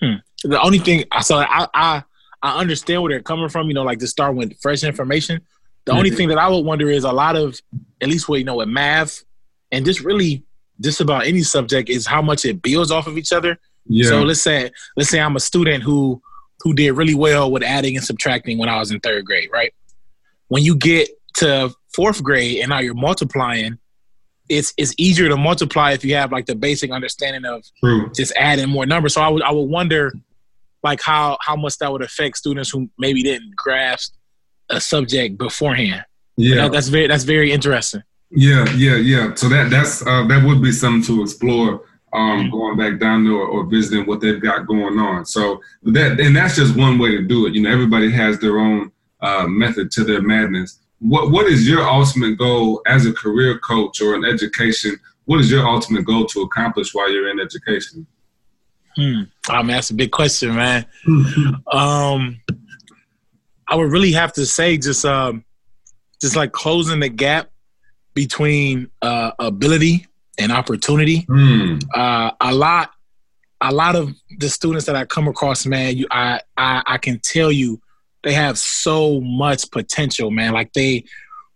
Hmm. 0.01 0.17
The 0.45 0.61
only 0.61 0.79
thing 0.79 1.05
I 1.11 1.23
saw, 1.23 1.41
I, 1.41 1.67
I 1.75 2.05
I 2.43 2.61
understand 2.61 3.03
where 3.03 3.13
they're 3.13 3.23
coming 3.23 3.49
from. 3.49 3.69
You 3.69 3.75
know, 3.75 3.83
like 3.83 3.99
to 4.01 4.07
start 4.07 4.37
with 4.37 4.59
fresh 4.61 4.85
information. 4.85 5.41
The 5.85 5.93
mm-hmm. 5.93 5.99
only 5.99 6.11
thing 6.11 6.29
that 6.29 6.39
I 6.39 6.49
would 6.49 6.65
wonder 6.65 6.91
is 6.91 7.05
a 7.05 7.13
lot 7.13 7.37
of, 7.37 7.61
at 8.01 8.09
least 8.09 8.29
what 8.29 8.41
you 8.41 8.45
know, 8.45 8.57
with 8.57 8.69
math 8.69 9.23
and 9.71 9.85
just 9.85 10.01
really 10.01 10.45
just 10.81 11.01
about 11.01 11.27
any 11.27 11.43
subject 11.43 11.89
is 11.89 12.07
how 12.07 12.23
much 12.23 12.45
it 12.45 12.63
builds 12.63 12.91
off 12.91 13.07
of 13.07 13.17
each 13.17 13.33
other. 13.33 13.59
Yeah. 13.87 14.09
So 14.09 14.23
let's 14.23 14.43
say 14.43 14.71
let's 14.97 15.11
say 15.11 15.21
I'm 15.21 15.37
a 15.37 15.41
student 15.41 15.83
who 15.83 16.21
who 16.61 16.75
did 16.75 16.93
really 16.93 17.15
well 17.15 17.51
with 17.51 17.63
adding 17.63 17.97
and 17.97 18.05
subtracting 18.05 18.59
when 18.59 18.69
I 18.69 18.79
was 18.79 18.91
in 18.91 19.01
third 19.01 19.25
grade, 19.25 19.51
right? 19.53 19.73
When 20.49 20.63
you 20.63 20.77
get 20.77 21.09
to 21.39 21.73
fourth 21.95 22.23
grade 22.23 22.61
and 22.61 22.71
now 22.71 22.81
you're 22.81 22.95
multiplying, 22.95 23.79
it's 24.49 24.73
it's 24.77 24.95
easier 24.99 25.29
to 25.29 25.37
multiply 25.37 25.93
if 25.93 26.05
you 26.05 26.15
have 26.15 26.33
like 26.33 26.47
the 26.47 26.55
basic 26.55 26.91
understanding 26.91 27.45
of 27.45 27.65
True. 27.83 28.11
just 28.15 28.33
adding 28.37 28.69
more 28.69 28.87
numbers. 28.87 29.15
So 29.15 29.21
I 29.21 29.29
would 29.29 29.43
I 29.43 29.53
would 29.53 29.69
wonder 29.69 30.13
like 30.83 31.01
how 31.03 31.39
how 31.41 31.57
much 31.57 31.79
that 31.79 31.91
would 31.91 32.03
affect 32.03 32.37
students 32.37 32.71
who 32.71 32.89
maybe 32.99 33.23
didn't 33.23 33.55
grasp 33.57 34.15
a 34.69 34.81
subject 34.81 35.39
beforehand. 35.39 36.05
Yeah. 36.37 36.63
That, 36.63 36.73
that's 36.73 36.89
very 36.89 37.07
that's 37.07 37.25
very 37.25 37.53
interesting. 37.53 38.03
Yeah, 38.31 38.71
yeah, 38.75 38.97
yeah. 38.97 39.35
So 39.35 39.49
that 39.49 39.71
that's 39.71 40.05
uh, 40.07 40.27
that 40.27 40.45
would 40.45 40.63
be 40.63 40.73
something 40.73 41.03
to 41.15 41.23
explore. 41.23 41.83
Um, 42.13 42.49
going 42.51 42.79
back 42.79 42.99
down 42.99 43.25
there 43.25 43.35
or, 43.35 43.47
or 43.47 43.67
visiting 43.67 44.07
what 44.07 44.21
they've 44.21 44.41
got 44.41 44.67
going 44.67 44.99
on. 44.99 45.27
So 45.27 45.61
that 45.83 46.19
and 46.19 46.35
that's 46.35 46.57
just 46.57 46.75
one 46.75 46.99
way 46.99 47.11
to 47.11 47.23
do 47.23 47.47
it. 47.47 47.55
You 47.55 47.61
know, 47.61 47.71
everybody 47.71 48.11
has 48.11 48.39
their 48.39 48.59
own 48.59 48.91
uh, 49.21 49.47
method 49.47 49.91
to 49.93 50.05
their 50.05 50.23
madness. 50.23 50.79
What 51.01 51.31
what 51.31 51.47
is 51.47 51.69
your 51.69 51.83
ultimate 51.83 52.39
goal 52.39 52.81
as 52.87 53.05
a 53.05 53.13
career 53.13 53.59
coach 53.59 54.01
or 54.01 54.15
in 54.15 54.25
education? 54.25 54.99
What 55.27 55.41
is 55.41 55.51
your 55.51 55.67
ultimate 55.67 56.07
goal 56.07 56.25
to 56.27 56.43
accomplish 56.43 56.95
while 56.95 57.13
you're 57.13 57.29
in 57.29 57.41
education? 57.41 58.07
Hmm. 58.97 59.23
I 59.49 59.59
mean, 59.59 59.73
that's 59.73 59.91
a 59.91 59.95
big 59.95 60.11
question, 60.11 60.55
man. 60.55 60.87
um, 61.71 62.41
I 63.69 63.75
would 63.75 63.91
really 63.91 64.13
have 64.13 64.33
to 64.35 64.47
say 64.47 64.79
just 64.79 65.05
um, 65.05 65.45
just 66.21 66.35
like 66.35 66.53
closing 66.53 67.01
the 67.01 67.11
gap 67.11 67.51
between 68.17 68.91
uh, 69.03 69.31
ability 69.39 70.07
and 70.39 70.51
opportunity. 70.51 71.27
Hmm. 71.29 71.79
Uh, 71.95 72.31
a 72.41 72.53
lot, 72.53 72.91
a 73.61 73.73
lot 73.73 73.95
of 73.95 74.15
the 74.39 74.49
students 74.49 74.87
that 74.87 74.97
I 74.97 75.05
come 75.05 75.29
across, 75.29 75.67
man, 75.67 75.97
you, 75.97 76.07
I, 76.11 76.41
I, 76.57 76.83
I 76.87 76.99
can 76.99 77.21
tell 77.21 77.53
you, 77.53 77.81
they 78.25 78.33
have 78.33 78.59
so 78.59 79.21
much 79.21 79.71
potential, 79.71 80.31
man. 80.31 80.55
Like 80.55 80.73
they, 80.73 81.05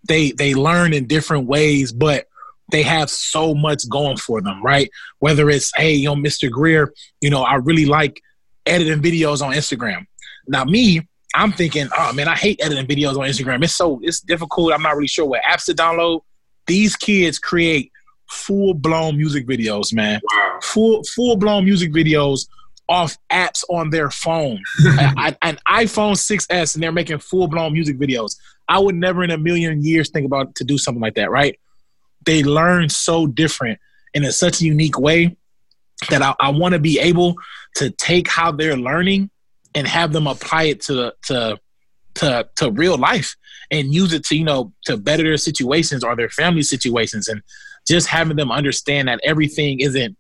they, 0.06 0.32
they 0.32 0.54
learn 0.54 0.92
in 0.92 1.06
different 1.06 1.46
ways, 1.46 1.92
but 1.92 2.28
they 2.70 2.82
have 2.82 3.08
so 3.08 3.54
much 3.54 3.88
going 3.88 4.18
for 4.18 4.42
them, 4.42 4.62
right? 4.62 4.90
Whether 5.18 5.48
it's, 5.48 5.72
hey, 5.74 5.94
yo, 5.94 6.14
Mr. 6.14 6.50
Greer, 6.50 6.92
you 7.22 7.30
know, 7.30 7.42
I 7.42 7.54
really 7.54 7.86
like 7.86 8.20
editing 8.66 9.02
videos 9.02 9.42
on 9.42 9.54
Instagram. 9.54 10.06
Now, 10.46 10.64
me, 10.64 11.08
I'm 11.34 11.52
thinking, 11.52 11.88
oh 11.96 12.12
man, 12.12 12.28
I 12.28 12.34
hate 12.34 12.60
editing 12.62 12.86
videos 12.86 13.16
on 13.16 13.26
Instagram. 13.26 13.64
It's 13.64 13.74
so 13.74 14.00
it's 14.02 14.20
difficult. 14.20 14.72
I'm 14.72 14.82
not 14.82 14.96
really 14.96 15.08
sure 15.08 15.24
what 15.24 15.42
apps 15.42 15.64
to 15.66 15.74
download. 15.74 16.20
These 16.66 16.96
kids 16.96 17.38
create 17.38 17.92
full 18.28 18.74
blown 18.74 19.16
music 19.16 19.46
videos, 19.46 19.92
man. 19.92 20.20
Wow. 20.32 20.58
Full 20.62 21.02
full 21.04 21.36
blown 21.36 21.64
music 21.64 21.92
videos 21.92 22.46
off 22.88 23.16
apps 23.30 23.64
on 23.70 23.90
their 23.90 24.10
phone. 24.10 24.60
I, 24.84 25.36
I, 25.42 25.48
an 25.48 25.58
iPhone 25.68 26.14
6s, 26.14 26.74
and 26.74 26.82
they're 26.82 26.90
making 26.92 27.18
full 27.18 27.46
blown 27.46 27.72
music 27.72 27.98
videos. 27.98 28.36
I 28.68 28.78
would 28.78 28.96
never 28.96 29.22
in 29.22 29.30
a 29.30 29.38
million 29.38 29.84
years 29.84 30.10
think 30.10 30.26
about 30.26 30.54
to 30.56 30.64
do 30.64 30.76
something 30.76 31.00
like 31.00 31.14
that, 31.14 31.30
right? 31.30 31.58
They 32.24 32.42
learn 32.42 32.88
so 32.88 33.26
different 33.26 33.78
and 34.14 34.24
in 34.24 34.32
such 34.32 34.60
a 34.60 34.64
unique 34.64 34.98
way 34.98 35.36
that 36.08 36.22
I, 36.22 36.34
I 36.40 36.50
want 36.50 36.74
to 36.74 36.80
be 36.80 36.98
able 36.98 37.36
to 37.76 37.90
take 37.90 38.28
how 38.28 38.52
they're 38.52 38.76
learning 38.76 39.30
and 39.74 39.86
have 39.86 40.12
them 40.12 40.26
apply 40.26 40.64
it 40.64 40.80
to 40.82 41.14
to 41.26 41.58
to 42.20 42.48
to 42.56 42.70
real 42.70 42.96
life 42.96 43.34
and 43.70 43.92
use 43.94 44.12
it 44.12 44.24
to 44.24 44.36
you 44.36 44.44
know 44.44 44.72
to 44.86 44.96
better 44.96 45.22
their 45.22 45.36
situations 45.36 46.02
or 46.04 46.14
their 46.16 46.28
family 46.30 46.62
situations 46.62 47.28
and 47.28 47.40
just 47.88 48.06
having 48.08 48.36
them 48.36 48.50
understand 48.52 49.08
that 49.08 49.20
everything 49.24 49.80
isn't 49.80 50.16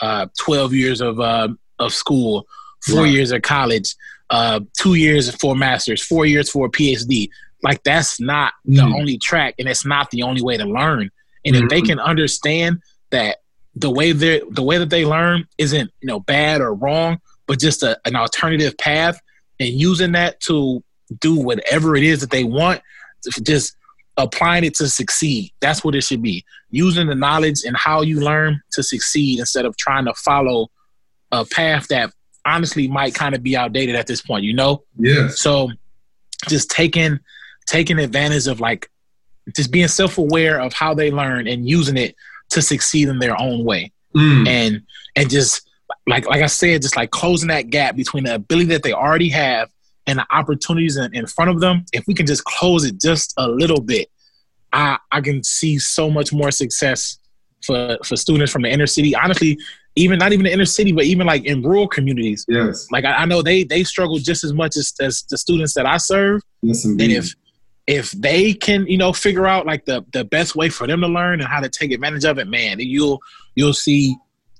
uh, 0.00 0.26
12 0.38 0.74
years 0.74 1.00
of 1.00 1.18
uh, 1.20 1.48
of 1.78 1.92
school, 1.92 2.46
four 2.86 3.02
Right. 3.02 3.12
years 3.12 3.30
of 3.32 3.42
college, 3.42 3.94
uh, 4.30 4.60
two 4.80 4.94
years 4.94 5.34
for 5.36 5.56
master's, 5.56 6.02
four 6.04 6.26
years 6.26 6.50
for 6.50 6.66
a 6.66 6.70
PhD. 6.70 7.28
Like 7.62 7.82
that's 7.82 8.20
not 8.20 8.52
the 8.64 8.82
Mm. 8.82 8.94
only 8.94 9.18
track, 9.18 9.54
and 9.58 9.68
it's 9.68 9.84
not 9.84 10.10
the 10.10 10.22
only 10.22 10.42
way 10.42 10.56
to 10.56 10.64
learn. 10.64 11.10
And 11.44 11.56
if 11.56 11.68
they 11.68 11.80
Mhm. 11.82 11.86
can 11.86 11.98
understand 12.00 12.78
that 13.10 13.38
the 13.74 13.90
way 13.90 14.12
they 14.12 14.42
the 14.50 14.62
way 14.62 14.76
that 14.78 14.90
they 14.90 15.04
learn 15.04 15.46
isn't 15.56 15.90
you 16.00 16.06
know 16.10 16.20
bad 16.20 16.60
or 16.60 16.74
wrong, 16.74 17.18
but 17.48 17.58
just 17.58 17.82
a, 17.82 17.98
an 18.04 18.14
alternative 18.16 18.76
path, 18.78 19.18
and 19.58 19.70
using 19.70 20.12
that 20.12 20.40
to 20.48 20.84
do 21.20 21.36
whatever 21.36 21.96
it 21.96 22.04
is 22.04 22.20
that 22.20 22.30
they 22.30 22.44
want, 22.44 22.80
just 23.42 23.76
applying 24.16 24.64
it 24.64 24.74
to 24.74 24.88
succeed. 24.88 25.52
That's 25.60 25.84
what 25.84 25.94
it 25.94 26.02
should 26.02 26.22
be. 26.22 26.44
Using 26.70 27.06
the 27.06 27.14
knowledge 27.14 27.64
and 27.64 27.76
how 27.76 28.02
you 28.02 28.20
learn 28.20 28.60
to 28.72 28.82
succeed 28.82 29.38
instead 29.38 29.64
of 29.64 29.76
trying 29.76 30.04
to 30.06 30.14
follow 30.14 30.68
a 31.32 31.44
path 31.44 31.88
that 31.88 32.12
honestly 32.44 32.88
might 32.88 33.14
kind 33.14 33.34
of 33.34 33.42
be 33.42 33.56
outdated 33.56 33.94
at 33.94 34.06
this 34.06 34.20
point, 34.20 34.44
you 34.44 34.54
know? 34.54 34.82
Yeah. 34.98 35.28
So 35.28 35.70
just 36.48 36.70
taking 36.70 37.18
taking 37.66 37.98
advantage 37.98 38.46
of 38.46 38.60
like 38.60 38.90
just 39.54 39.70
being 39.70 39.88
self-aware 39.88 40.60
of 40.60 40.72
how 40.72 40.94
they 40.94 41.10
learn 41.10 41.46
and 41.46 41.68
using 41.68 41.96
it 41.96 42.14
to 42.50 42.62
succeed 42.62 43.08
in 43.08 43.18
their 43.18 43.38
own 43.40 43.64
way. 43.64 43.92
Mm. 44.14 44.48
And 44.48 44.82
and 45.16 45.30
just 45.30 45.68
like 46.06 46.26
like 46.26 46.42
I 46.42 46.46
said, 46.46 46.82
just 46.82 46.96
like 46.96 47.10
closing 47.10 47.48
that 47.48 47.70
gap 47.70 47.96
between 47.96 48.24
the 48.24 48.34
ability 48.34 48.70
that 48.70 48.82
they 48.82 48.92
already 48.92 49.28
have 49.30 49.70
and 50.08 50.18
the 50.18 50.26
opportunities 50.30 50.96
in, 50.96 51.14
in 51.14 51.26
front 51.26 51.50
of 51.50 51.60
them. 51.60 51.84
If 51.92 52.04
we 52.08 52.14
can 52.14 52.26
just 52.26 52.42
close 52.44 52.84
it 52.84 53.00
just 53.00 53.34
a 53.36 53.46
little 53.46 53.80
bit, 53.80 54.08
I 54.72 54.98
I 55.12 55.20
can 55.20 55.44
see 55.44 55.78
so 55.78 56.10
much 56.10 56.32
more 56.32 56.50
success 56.50 57.18
for 57.64 57.98
for 58.04 58.16
students 58.16 58.50
from 58.50 58.62
the 58.62 58.70
inner 58.70 58.86
city. 58.86 59.14
Honestly, 59.14 59.58
even 59.94 60.18
not 60.18 60.32
even 60.32 60.44
the 60.44 60.52
inner 60.52 60.64
city, 60.64 60.92
but 60.92 61.04
even 61.04 61.26
like 61.26 61.44
in 61.44 61.62
rural 61.62 61.86
communities. 61.86 62.44
Yes. 62.48 62.88
Like 62.90 63.04
I, 63.04 63.12
I 63.12 63.24
know 63.26 63.42
they 63.42 63.64
they 63.64 63.84
struggle 63.84 64.18
just 64.18 64.42
as 64.42 64.52
much 64.52 64.76
as, 64.76 64.92
as 65.00 65.22
the 65.30 65.36
students 65.36 65.74
that 65.74 65.86
I 65.86 65.98
serve. 65.98 66.40
Yes, 66.62 66.84
indeed. 66.84 67.04
And 67.04 67.12
if 67.12 67.34
if 67.86 68.10
they 68.12 68.52
can, 68.52 68.86
you 68.86 68.98
know, 68.98 69.12
figure 69.12 69.46
out 69.46 69.66
like 69.66 69.84
the 69.84 70.04
the 70.12 70.24
best 70.24 70.56
way 70.56 70.70
for 70.70 70.86
them 70.86 71.00
to 71.02 71.08
learn 71.08 71.40
and 71.40 71.48
how 71.48 71.60
to 71.60 71.68
take 71.68 71.92
advantage 71.92 72.24
of 72.24 72.38
it, 72.38 72.48
man, 72.48 72.80
you'll 72.80 73.20
you'll 73.56 73.74
see 73.74 74.16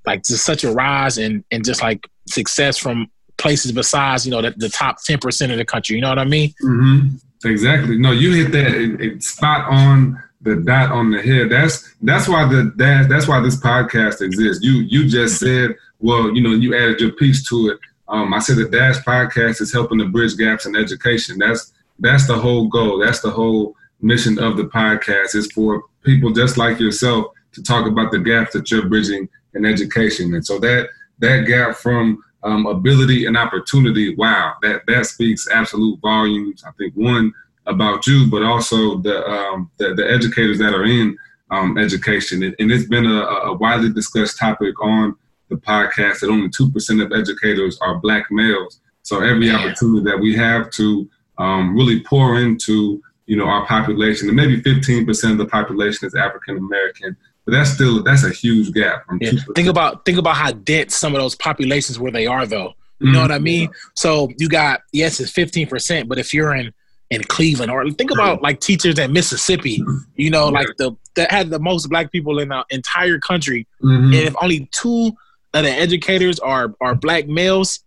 like 0.07 0.25
just 0.25 0.45
such 0.45 0.65
a 0.65 0.73
rise 0.73 1.19
and 1.19 1.45
and 1.51 1.65
just 1.65 1.83
like 1.83 2.07
success 2.29 2.77
from 2.77 3.11
places 3.39 3.73
besides 3.73 4.27
you 4.27 4.31
know 4.31 4.43
the, 4.43 4.53
the 4.57 4.69
top 4.69 5.03
ten 5.03 5.19
percent 5.19 5.53
of 5.53 5.59
the 5.59 5.65
country. 5.65 5.97
You 5.97 6.03
know 6.03 6.11
what 6.11 6.19
I 6.19 6.25
mean? 6.25 6.55
hmm 6.61 7.09
Exactly. 7.45 7.97
No, 7.99 8.11
you 8.11 8.33
hit 8.33 8.53
that 8.53 9.23
spot 9.23 9.71
on 9.71 10.21
the 10.41 10.57
dot 10.57 10.91
on 10.91 11.11
the 11.11 11.23
head. 11.23 11.51
That's 11.51 11.95
that's 12.03 12.29
why 12.29 12.47
the 12.49 12.73
that, 12.77 13.09
that's 13.09 13.29
why 13.29 13.41
this 13.41 13.57
podcast 13.61 14.21
exists. 14.21 14.65
You 14.65 14.81
you 14.81 15.09
just 15.09 15.39
said, 15.39 15.77
well, 16.01 16.35
you 16.35 16.43
know, 16.43 16.51
you 16.51 16.75
added 16.77 17.01
your 17.01 17.13
piece 17.13 17.49
to 17.49 17.69
it. 17.69 17.79
Um, 18.09 18.33
I 18.33 18.39
said 18.39 18.57
the 18.57 18.69
Dash 18.69 18.97
podcast 18.99 19.61
is 19.61 19.73
helping 19.73 19.99
to 19.99 20.07
bridge 20.07 20.37
gaps 20.37 20.67
in 20.67 20.75
education. 20.75 21.39
That's 21.39 21.73
that's 21.99 22.27
the 22.27 22.37
whole 22.37 22.69
goal. 22.69 22.99
That's 22.99 23.21
the 23.21 23.31
whole 23.31 23.77
mission 24.01 24.39
of 24.39 24.57
the 24.57 24.65
podcast 24.65 25.35
is 25.35 25.51
for 25.53 25.83
people 26.05 26.33
just 26.33 26.57
like 26.57 26.79
yourself 26.79 27.27
to 27.53 27.63
talk 27.63 27.87
about 27.87 28.13
the 28.13 28.19
gaps 28.19 28.53
that 28.53 28.71
you're 28.71 28.89
bridging 28.89 29.29
in 29.55 29.65
education. 29.65 30.35
And 30.35 30.45
so 30.45 30.59
that 30.61 30.89
that 31.19 31.47
gap 31.47 31.77
from 31.77 32.23
um, 32.43 32.67
ability 32.67 33.27
and 33.27 33.37
opportunity, 33.37 34.15
wow, 34.15 34.55
that 34.63 34.83
that 34.87 35.07
speaks 35.07 35.49
absolute 35.51 36.01
volumes. 36.01 36.63
I 36.67 36.71
think 36.73 36.95
one 36.95 37.33
about 37.67 38.07
you, 38.07 38.31
but 38.31 38.43
also 38.43 38.99
the 38.99 39.27
um, 39.27 39.71
the, 39.79 39.95
the 39.95 40.11
educators 40.11 40.59
that 40.59 40.75
are 40.75 40.85
in 40.85 41.17
um, 41.51 41.79
education, 41.79 42.43
and, 42.43 42.55
it's 42.59 42.87
been 42.87 43.07
a, 43.07 43.23
a 43.51 43.57
widely 43.57 43.91
discussed 43.91 44.39
topic 44.39 44.81
on 44.83 45.17
the 45.49 45.57
podcast 45.57 46.21
that 46.21 46.31
only 46.31 46.49
two 46.51 46.71
percent 46.71 47.01
of 47.01 47.13
educators 47.13 47.79
are 47.81 47.99
black 47.99 48.27
males. 48.31 48.81
So 49.03 49.23
every 49.23 49.51
opportunity 49.51 50.05
that 50.05 50.19
we 50.21 50.37
have 50.37 50.71
to 50.73 51.09
um, 51.39 51.75
really 51.75 52.03
pour 52.03 52.39
into 52.41 53.03
you 53.27 53.37
know 53.37 53.47
our 53.47 53.67
population, 53.67 54.29
and 54.29 54.37
maybe 54.37 54.61
fifteen 54.63 55.05
percent 55.07 55.33
of 55.33 55.39
the 55.39 55.47
population 55.47 56.07
is 56.07 56.15
African 56.15 56.59
American, 56.59 57.17
but 57.49 57.57
that's 57.57 57.71
still 57.71 58.03
that's 58.03 58.25
a 58.25 58.31
huge 58.31 58.73
gap. 58.75 59.05
Yeah. 59.21 59.31
2%. 59.31 59.55
Think 59.55 59.69
about 59.69 60.05
think 60.05 60.19
about 60.19 60.37
how 60.37 60.53
dense 60.53 60.95
some 60.95 61.15
of 61.15 61.21
those 61.23 61.35
populations 61.35 61.99
where 61.99 62.13
they 62.13 62.27
are 62.27 62.45
though. 62.47 62.75
You 63.01 63.13
know 63.13 63.23
what 63.23 63.33
I 63.33 63.39
mean? 63.39 63.71
So 63.95 64.29
you 64.39 64.49
got 64.49 64.83
yes, 64.93 65.19
it's 65.21 65.31
fifteen 65.31 65.67
percent, 65.67 66.09
but 66.09 66.19
if 66.19 66.35
you're 66.35 66.55
in 66.55 66.75
in 67.11 67.23
Cleveland 67.25 67.71
or 67.71 67.89
think 67.93 68.11
about 68.11 68.43
like 68.43 68.61
teachers 68.61 68.99
in 68.99 69.13
Mississippi, 69.13 69.83
you 70.17 70.31
know, 70.31 70.49
like 70.49 70.67
the 70.77 70.95
that 71.15 71.31
had 71.31 71.49
the 71.49 71.59
most 71.61 71.89
black 71.89 72.13
people 72.13 72.39
in 72.39 72.49
the 72.49 72.65
entire 72.71 73.19
country, 73.19 73.67
Mhm. 73.83 74.07
and 74.07 74.15
if 74.15 74.35
only 74.43 74.69
two 74.73 75.13
of 75.55 75.63
the 75.65 75.71
educators 75.71 76.39
are 76.41 76.75
are 76.83 76.95
black 76.95 77.27
males, 77.29 77.81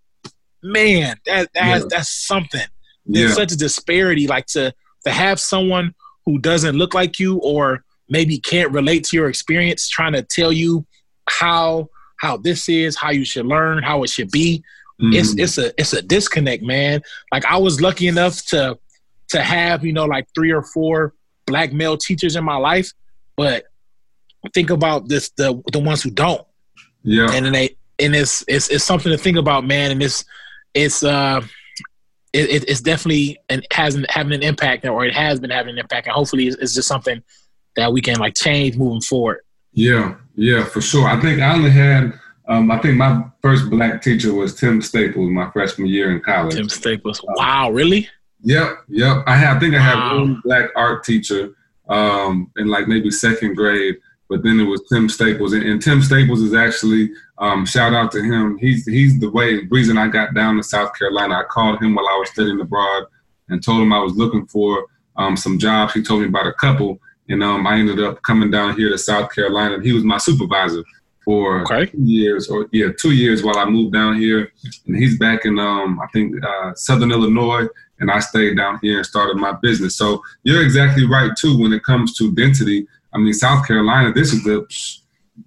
man, 0.63 1.17
that 1.25 1.49
that's 1.53 1.81
Yeah. 1.83 1.87
that's 1.89 2.09
something. 2.09 2.65
There's 3.05 3.31
yeah. 3.31 3.35
such 3.35 3.51
a 3.51 3.57
disparity. 3.57 4.27
Like 4.27 4.45
to 4.47 4.73
to 5.05 5.11
have 5.11 5.39
someone 5.39 5.93
who 6.25 6.39
doesn't 6.39 6.77
look 6.77 6.93
like 6.93 7.19
you 7.19 7.37
or 7.39 7.83
maybe 8.11 8.37
can't 8.37 8.71
relate 8.71 9.05
to 9.05 9.17
your 9.17 9.29
experience, 9.29 9.89
trying 9.89 10.13
to 10.13 10.21
tell 10.21 10.51
you 10.51 10.85
how 11.27 11.89
how 12.17 12.37
this 12.37 12.69
is, 12.69 12.95
how 12.95 13.09
you 13.09 13.25
should 13.25 13.47
learn, 13.47 13.81
how 13.81 14.03
it 14.03 14.09
should 14.09 14.29
be. 14.29 14.63
It's 14.99 15.33
Mhm. 15.33 15.39
it's 15.43 15.57
a 15.57 15.73
it's 15.81 15.93
a 15.93 16.01
disconnect, 16.03 16.61
man. 16.61 17.01
Like 17.31 17.45
I 17.45 17.57
was 17.57 17.81
lucky 17.81 18.07
enough 18.07 18.45
to 18.47 18.77
to 19.29 19.41
have 19.41 19.83
you 19.83 19.93
know 19.93 20.05
like 20.05 20.27
three 20.35 20.51
or 20.51 20.61
four 20.61 21.13
black 21.47 21.73
male 21.73 21.97
teachers 21.97 22.35
in 22.35 22.43
my 22.43 22.57
life, 22.57 22.91
but 23.35 23.65
think 24.53 24.69
about 24.69 25.07
this 25.07 25.29
the 25.37 25.59
the 25.71 25.79
ones 25.79 26.03
who 26.03 26.11
don't 26.11 26.45
yeah. 27.03 27.31
and 27.31 27.45
then 27.45 27.53
they 27.53 27.75
and 27.99 28.15
it's 28.15 28.43
it's 28.47 28.67
it's 28.69 28.83
something 28.83 29.11
to 29.11 29.17
think 29.17 29.37
about, 29.37 29.65
man. 29.65 29.91
And 29.91 30.03
it's 30.03 30.25
it's 30.73 31.03
uh 31.03 31.41
it, 32.33 32.49
it, 32.49 32.69
it's 32.69 32.81
definitely 32.81 33.37
and 33.49 33.65
hasn't 33.71 34.09
having 34.09 34.33
an 34.33 34.43
impact, 34.43 34.85
or 34.85 35.05
it 35.05 35.13
has 35.13 35.39
been 35.39 35.49
having 35.49 35.73
an 35.73 35.79
impact, 35.79 36.07
and 36.07 36.13
hopefully, 36.13 36.47
it's, 36.47 36.57
it's 36.57 36.73
just 36.73 36.87
something 36.87 37.21
that 37.75 37.91
we 37.91 38.01
can 38.01 38.19
like 38.19 38.35
change 38.35 38.77
moving 38.77 39.01
forward. 39.01 39.41
Yeah, 39.73 40.15
yeah, 40.35 40.65
for 40.65 40.81
sure. 40.81 41.07
I 41.07 41.19
think 41.19 41.41
I 41.41 41.53
only 41.55 41.71
had. 41.71 42.13
Um, 42.47 42.69
I 42.69 42.79
think 42.79 42.97
my 42.97 43.23
first 43.41 43.69
black 43.69 44.01
teacher 44.01 44.33
was 44.33 44.55
Tim 44.55 44.81
Staples 44.81 45.29
my 45.29 45.49
freshman 45.51 45.87
year 45.87 46.11
in 46.11 46.19
college. 46.21 46.55
Tim 46.55 46.67
Staples. 46.67 47.21
Wow, 47.23 47.71
really? 47.71 48.09
Yep, 48.43 48.77
yep. 48.89 49.23
I 49.27 49.35
had. 49.35 49.57
I 49.57 49.59
think 49.59 49.75
I 49.75 49.79
had 49.79 49.95
wow. 49.95 50.19
one 50.19 50.41
black 50.43 50.69
art 50.75 51.03
teacher 51.03 51.55
um, 51.87 52.51
in 52.57 52.67
like 52.67 52.87
maybe 52.87 53.11
second 53.11 53.55
grade, 53.55 53.97
but 54.29 54.43
then 54.43 54.59
it 54.59 54.63
was 54.63 54.81
Tim 54.91 55.07
Staples, 55.07 55.53
and, 55.53 55.63
and 55.63 55.81
Tim 55.81 56.01
Staples 56.01 56.41
is 56.41 56.53
actually 56.53 57.11
um, 57.37 57.65
shout 57.65 57.93
out 57.93 58.11
to 58.13 58.21
him. 58.21 58.57
He's 58.57 58.85
he's 58.85 59.19
the 59.19 59.29
way 59.29 59.61
reason 59.69 59.97
I 59.97 60.07
got 60.07 60.33
down 60.33 60.57
to 60.57 60.63
South 60.63 60.97
Carolina. 60.97 61.35
I 61.35 61.43
called 61.43 61.81
him 61.81 61.95
while 61.95 62.07
I 62.07 62.17
was 62.17 62.29
studying 62.29 62.59
abroad 62.59 63.05
and 63.49 63.63
told 63.63 63.81
him 63.81 63.93
I 63.93 63.99
was 63.99 64.15
looking 64.15 64.45
for 64.47 64.87
um, 65.15 65.35
some 65.35 65.59
jobs. 65.59 65.93
He 65.93 66.01
told 66.01 66.21
me 66.21 66.27
about 66.27 66.47
a 66.47 66.53
couple, 66.53 66.99
and 67.31 67.41
um, 67.41 67.65
I 67.65 67.77
ended 67.77 68.01
up 68.01 68.21
coming 68.23 68.51
down 68.51 68.75
here 68.75 68.89
to 68.89 68.97
South 68.97 69.33
Carolina. 69.33 69.81
He 69.81 69.93
was 69.93 70.03
my 70.03 70.17
supervisor 70.17 70.83
for 71.23 71.61
okay. 71.61 71.85
two 71.85 72.03
years, 72.03 72.49
or 72.49 72.67
yeah, 72.71 72.87
two 72.99 73.11
years 73.11 73.41
while 73.41 73.57
I 73.57 73.65
moved 73.65 73.93
down 73.93 74.17
here. 74.17 74.51
And 74.85 74.97
he's 74.97 75.17
back 75.17 75.45
in 75.45 75.57
um, 75.57 75.99
I 76.01 76.07
think 76.07 76.35
uh, 76.43 76.73
Southern 76.75 77.11
Illinois, 77.11 77.67
and 77.99 78.11
I 78.11 78.19
stayed 78.19 78.57
down 78.57 78.79
here 78.81 78.97
and 78.97 79.05
started 79.05 79.37
my 79.37 79.53
business. 79.53 79.95
So 79.95 80.21
you're 80.43 80.63
exactly 80.63 81.05
right 81.07 81.31
too 81.37 81.57
when 81.57 81.71
it 81.71 81.83
comes 81.83 82.17
to 82.17 82.33
density. 82.35 82.85
I 83.13 83.17
mean, 83.17 83.33
South 83.33 83.65
Carolina, 83.65 84.11
this 84.11 84.33
is 84.33 84.43
the 84.43 84.67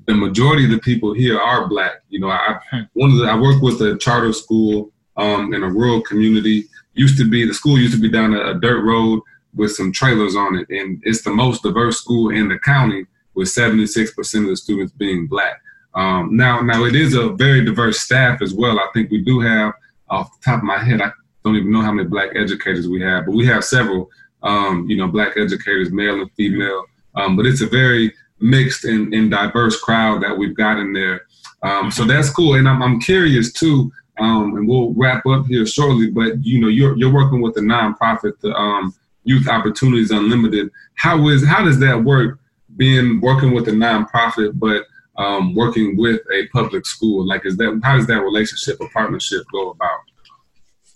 the 0.06 0.14
majority 0.14 0.64
of 0.64 0.70
the 0.70 0.78
people 0.78 1.12
here 1.12 1.38
are 1.38 1.68
black. 1.68 2.02
You 2.08 2.20
know, 2.20 2.30
I 2.30 2.58
hmm. 2.70 2.82
one 2.94 3.10
of 3.10 3.18
the, 3.18 3.24
I 3.24 3.38
work 3.38 3.60
with 3.60 3.82
a 3.82 3.98
charter 3.98 4.32
school 4.32 4.90
um, 5.18 5.52
in 5.52 5.62
a 5.62 5.68
rural 5.68 6.00
community. 6.00 6.64
Used 6.94 7.18
to 7.18 7.28
be 7.28 7.44
the 7.44 7.52
school 7.52 7.76
used 7.76 7.94
to 7.94 8.00
be 8.00 8.08
down 8.08 8.32
a, 8.32 8.52
a 8.52 8.54
dirt 8.54 8.84
road 8.84 9.20
with 9.54 9.72
some 9.72 9.92
trailers 9.92 10.36
on 10.36 10.56
it, 10.56 10.68
and 10.70 11.00
it's 11.04 11.22
the 11.22 11.30
most 11.30 11.62
diverse 11.62 11.98
school 11.98 12.30
in 12.30 12.48
the 12.48 12.58
county 12.58 13.06
with 13.34 13.48
76% 13.48 14.42
of 14.42 14.48
the 14.48 14.56
students 14.56 14.92
being 14.92 15.26
black. 15.26 15.60
Um, 15.94 16.36
now, 16.36 16.60
now 16.60 16.84
it 16.84 16.94
is 16.94 17.14
a 17.14 17.30
very 17.30 17.64
diverse 17.64 18.00
staff 18.00 18.42
as 18.42 18.52
well. 18.52 18.78
I 18.78 18.86
think 18.92 19.10
we 19.10 19.22
do 19.22 19.40
have, 19.40 19.74
off 20.08 20.30
the 20.32 20.44
top 20.44 20.58
of 20.58 20.64
my 20.64 20.78
head, 20.78 21.00
I 21.00 21.10
don't 21.44 21.56
even 21.56 21.72
know 21.72 21.82
how 21.82 21.92
many 21.92 22.08
black 22.08 22.30
educators 22.34 22.88
we 22.88 23.00
have, 23.02 23.26
but 23.26 23.34
we 23.34 23.46
have 23.46 23.64
several, 23.64 24.10
um, 24.42 24.88
you 24.88 24.96
know, 24.96 25.08
black 25.08 25.36
educators, 25.36 25.92
male 25.92 26.20
and 26.20 26.30
female. 26.32 26.84
Um, 27.14 27.36
but 27.36 27.46
it's 27.46 27.60
a 27.60 27.66
very 27.66 28.12
mixed 28.40 28.84
and, 28.84 29.14
and, 29.14 29.30
diverse 29.30 29.80
crowd 29.80 30.22
that 30.22 30.36
we've 30.36 30.56
got 30.56 30.78
in 30.78 30.92
there. 30.92 31.22
Um, 31.62 31.90
so 31.90 32.04
that's 32.04 32.28
cool. 32.28 32.54
And 32.54 32.68
I'm, 32.68 32.82
I'm 32.82 33.00
curious 33.00 33.52
too, 33.52 33.92
um, 34.18 34.56
and 34.56 34.68
we'll 34.68 34.92
wrap 34.94 35.24
up 35.26 35.46
here 35.46 35.64
shortly, 35.64 36.10
but 36.10 36.44
you 36.44 36.60
know, 36.60 36.68
you're, 36.68 36.96
you're 36.96 37.12
working 37.12 37.40
with 37.40 37.56
a 37.56 37.60
nonprofit, 37.60 38.40
the 38.40 38.52
um, 38.54 38.92
Youth 39.24 39.48
Opportunities 39.48 40.10
Unlimited. 40.10 40.70
How 40.94 41.28
is, 41.28 41.46
how 41.46 41.64
does 41.64 41.78
that 41.80 42.02
work 42.02 42.38
being 42.76 43.20
working 43.20 43.54
with 43.54 43.68
a 43.68 43.72
nonprofit, 43.72 44.58
but 44.58 44.84
um, 45.16 45.54
working 45.54 45.96
with 45.96 46.20
a 46.32 46.46
public 46.48 46.86
school? 46.86 47.26
Like, 47.26 47.46
is 47.46 47.56
that, 47.56 47.80
how 47.82 47.96
does 47.96 48.06
that 48.06 48.20
relationship 48.22 48.78
or 48.80 48.88
partnership 48.90 49.44
go 49.52 49.70
about? 49.70 50.00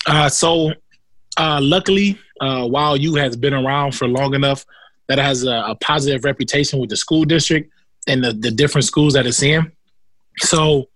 Uh, 0.06 0.28
so, 0.28 0.72
uh, 1.36 1.60
luckily, 1.62 2.18
uh, 2.40 2.66
Y.O.U. 2.70 3.14
has 3.14 3.36
been 3.36 3.54
around 3.54 3.94
for 3.94 4.08
long 4.08 4.34
enough, 4.34 4.64
that 5.08 5.18
has 5.18 5.44
a, 5.44 5.64
a 5.66 5.74
positive 5.76 6.24
reputation 6.24 6.78
with 6.78 6.90
the 6.90 6.96
school 6.96 7.24
district 7.24 7.72
and 8.06 8.22
the, 8.22 8.32
the 8.32 8.50
different 8.50 8.84
schools 8.84 9.14
that 9.14 9.26
it's 9.26 9.42
in. 9.42 9.72
So 10.38 10.88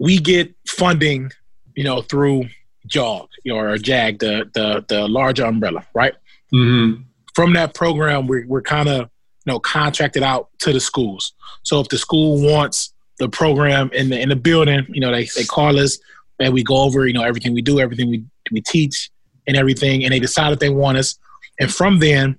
we 0.00 0.18
get 0.18 0.54
funding, 0.66 1.30
you 1.74 1.84
know, 1.84 2.02
through 2.02 2.44
JOG 2.86 3.28
or 3.52 3.76
JAG, 3.76 4.20
the 4.20 4.48
the 4.54 4.84
the 4.88 5.06
larger 5.06 5.44
umbrella, 5.44 5.84
right? 5.94 6.14
Mm-hmm. 6.54 7.02
From 7.34 7.52
that 7.54 7.74
program, 7.74 8.26
we're 8.26 8.46
we're 8.46 8.62
kind 8.62 8.88
of 8.88 9.00
you 9.00 9.52
know 9.52 9.60
contracted 9.60 10.22
out 10.22 10.48
to 10.60 10.72
the 10.72 10.80
schools. 10.80 11.32
So 11.62 11.80
if 11.80 11.88
the 11.88 11.98
school 11.98 12.40
wants 12.42 12.92
the 13.18 13.28
program 13.28 13.90
in 13.92 14.10
the 14.10 14.20
in 14.20 14.28
the 14.28 14.36
building, 14.36 14.86
you 14.88 15.00
know, 15.00 15.12
they 15.12 15.28
they 15.36 15.44
call 15.44 15.78
us 15.78 15.98
and 16.38 16.54
we 16.54 16.62
go 16.62 16.76
over, 16.76 17.06
you 17.06 17.12
know, 17.12 17.22
everything 17.22 17.52
we 17.52 17.62
do, 17.62 17.80
everything 17.80 18.10
we 18.10 18.24
we 18.50 18.60
teach, 18.60 19.10
and 19.46 19.56
everything, 19.56 20.04
and 20.04 20.12
they 20.12 20.20
decide 20.20 20.52
if 20.52 20.58
they 20.58 20.70
want 20.70 20.98
us. 20.98 21.18
And 21.60 21.72
from 21.72 21.98
then, 21.98 22.38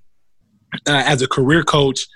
uh, 0.88 1.04
as 1.06 1.22
a 1.22 1.28
career 1.28 1.63
coach, 1.63 2.08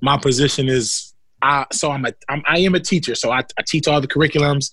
my 0.00 0.16
position 0.16 0.68
is 0.68 1.14
I, 1.42 1.66
so 1.72 1.90
I'm 1.90 2.04
a 2.04 2.12
I'm, 2.28 2.42
I 2.46 2.58
am 2.60 2.74
a 2.74 2.80
teacher. 2.80 3.14
So 3.14 3.30
I, 3.30 3.40
I 3.58 3.62
teach 3.66 3.88
all 3.88 4.00
the 4.00 4.08
curriculums. 4.08 4.72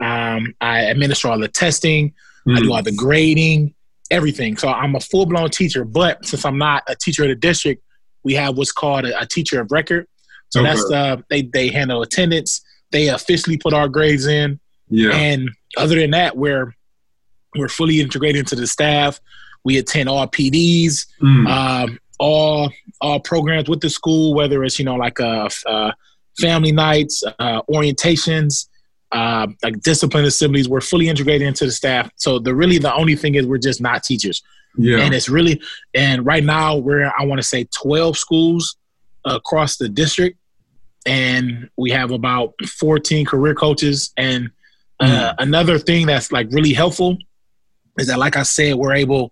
Um, 0.00 0.54
I 0.60 0.80
administer 0.82 1.28
all 1.28 1.38
the 1.38 1.48
testing. 1.48 2.10
Mm-hmm. 2.46 2.56
I 2.56 2.60
do 2.60 2.68
mm. 2.68 2.74
all 2.74 2.82
the 2.82 2.92
grading, 2.92 3.74
everything. 4.12 4.56
So 4.56 4.68
I'm 4.68 4.94
a 4.94 5.00
full 5.00 5.26
blown 5.26 5.50
teacher. 5.50 5.84
But 5.84 6.24
since 6.24 6.44
I'm 6.44 6.58
not 6.58 6.84
a 6.86 6.94
teacher 6.94 7.24
of 7.24 7.30
the 7.30 7.34
district, 7.34 7.82
we 8.22 8.34
have 8.34 8.56
what's 8.56 8.70
called 8.70 9.06
a, 9.06 9.20
a 9.20 9.26
teacher 9.26 9.60
of 9.60 9.72
record. 9.72 10.06
So 10.50 10.60
okay. 10.60 10.68
that's 10.70 10.90
uh, 10.90 11.16
they 11.30 11.42
they 11.42 11.68
handle 11.68 12.02
attendance. 12.02 12.60
They 12.90 13.08
officially 13.08 13.56
put 13.56 13.72
our 13.72 13.88
grades 13.88 14.26
in. 14.26 14.60
Yeah. 14.88 15.12
And 15.12 15.50
other 15.76 15.96
than 15.96 16.10
that, 16.10 16.36
we're 16.36 16.74
we're 17.56 17.68
fully 17.68 18.00
integrated 18.00 18.40
into 18.40 18.54
the 18.54 18.66
staff. 18.66 19.18
We 19.64 19.78
attend 19.78 20.08
all 20.08 20.26
PDs. 20.28 21.06
Mm. 21.20 21.48
Um, 21.48 21.98
all 22.18 22.70
all 23.00 23.18
programs 23.18 23.68
with 23.68 23.80
the 23.80 23.90
school, 23.90 24.34
whether 24.34 24.62
it's 24.62 24.78
you 24.78 24.84
know 24.84 24.94
like 24.94 25.18
a, 25.18 25.48
uh 25.66 25.92
family 26.38 26.72
nights, 26.72 27.22
uh, 27.38 27.60
orientations, 27.70 28.68
uh, 29.12 29.46
like 29.62 29.80
discipline 29.82 30.24
assemblies. 30.24 30.68
We're 30.68 30.80
fully 30.80 31.08
integrated 31.08 31.46
into 31.46 31.66
the 31.66 31.70
staff. 31.70 32.10
So 32.16 32.38
the 32.38 32.54
really 32.54 32.78
the 32.78 32.94
only 32.94 33.14
thing 33.14 33.34
is 33.34 33.46
we're 33.46 33.58
just 33.58 33.80
not 33.80 34.02
teachers. 34.02 34.42
Yeah. 34.76 34.98
And 34.98 35.14
it's 35.14 35.28
really 35.28 35.60
and 35.94 36.24
right 36.24 36.42
now 36.42 36.76
we're 36.76 37.12
I 37.18 37.24
want 37.24 37.38
to 37.40 37.46
say 37.46 37.64
twelve 37.64 38.16
schools 38.16 38.76
across 39.24 39.76
the 39.76 39.88
district, 39.88 40.38
and 41.04 41.68
we 41.76 41.90
have 41.90 42.10
about 42.10 42.54
fourteen 42.66 43.26
career 43.26 43.54
coaches. 43.54 44.12
And 44.16 44.50
uh, 44.98 45.06
mm. 45.06 45.34
another 45.38 45.78
thing 45.78 46.06
that's 46.06 46.32
like 46.32 46.48
really 46.50 46.72
helpful 46.72 47.18
is 47.98 48.06
that, 48.06 48.18
like 48.18 48.36
I 48.36 48.44
said, 48.44 48.76
we're 48.76 48.94
able 48.94 49.30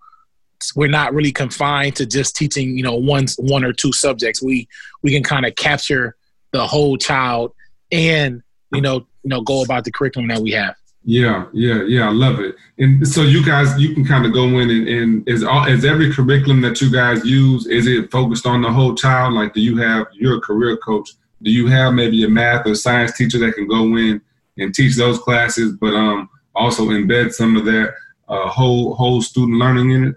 we're 0.76 0.88
not 0.88 1.14
really 1.14 1.32
confined 1.32 1.96
to 1.96 2.04
just 2.04 2.36
teaching 2.36 2.76
you 2.76 2.82
know 2.82 2.94
one 2.94 3.26
one 3.38 3.64
or 3.64 3.72
two 3.72 3.92
subjects 3.92 4.42
we 4.42 4.68
we 5.02 5.10
can 5.10 5.22
kind 5.22 5.46
of 5.46 5.54
capture 5.56 6.16
the 6.52 6.66
whole 6.66 6.98
child 6.98 7.54
and 7.90 8.42
you 8.72 8.82
know 8.82 9.06
you 9.22 9.28
know 9.28 9.40
go 9.40 9.62
about 9.62 9.84
the 9.84 9.90
curriculum 9.90 10.28
that 10.28 10.40
we 10.40 10.52
have. 10.52 10.74
Yeah 11.02 11.46
yeah 11.52 11.82
yeah 11.84 12.08
i 12.08 12.12
love 12.12 12.40
it. 12.40 12.56
And 12.78 13.06
so 13.06 13.22
you 13.22 13.44
guys 13.44 13.78
you 13.80 13.94
can 13.94 14.04
kind 14.04 14.26
of 14.26 14.32
go 14.32 14.44
in 14.44 14.70
and, 14.70 14.88
and 14.88 15.28
is 15.28 15.42
all 15.42 15.66
is 15.66 15.84
every 15.84 16.12
curriculum 16.12 16.60
that 16.62 16.80
you 16.80 16.90
guys 16.90 17.24
use 17.24 17.66
is 17.66 17.86
it 17.86 18.10
focused 18.10 18.46
on 18.46 18.62
the 18.62 18.70
whole 18.70 18.94
child? 18.94 19.34
Like 19.34 19.54
do 19.54 19.60
you 19.60 19.76
have 19.78 20.06
you're 20.12 20.40
career 20.40 20.76
coach 20.76 21.10
do 21.42 21.50
you 21.50 21.68
have 21.68 21.94
maybe 21.94 22.22
a 22.24 22.28
math 22.28 22.66
or 22.66 22.74
science 22.74 23.16
teacher 23.16 23.38
that 23.38 23.54
can 23.54 23.66
go 23.66 23.96
in 23.96 24.20
and 24.58 24.74
teach 24.74 24.96
those 24.96 25.18
classes 25.18 25.76
but 25.80 25.94
um 25.94 26.28
also 26.54 26.86
embed 26.86 27.32
some 27.32 27.56
of 27.56 27.64
that 27.64 27.94
uh, 28.28 28.48
whole 28.48 28.94
whole 28.94 29.22
student 29.22 29.58
learning 29.58 29.90
in 29.90 30.04
it? 30.08 30.16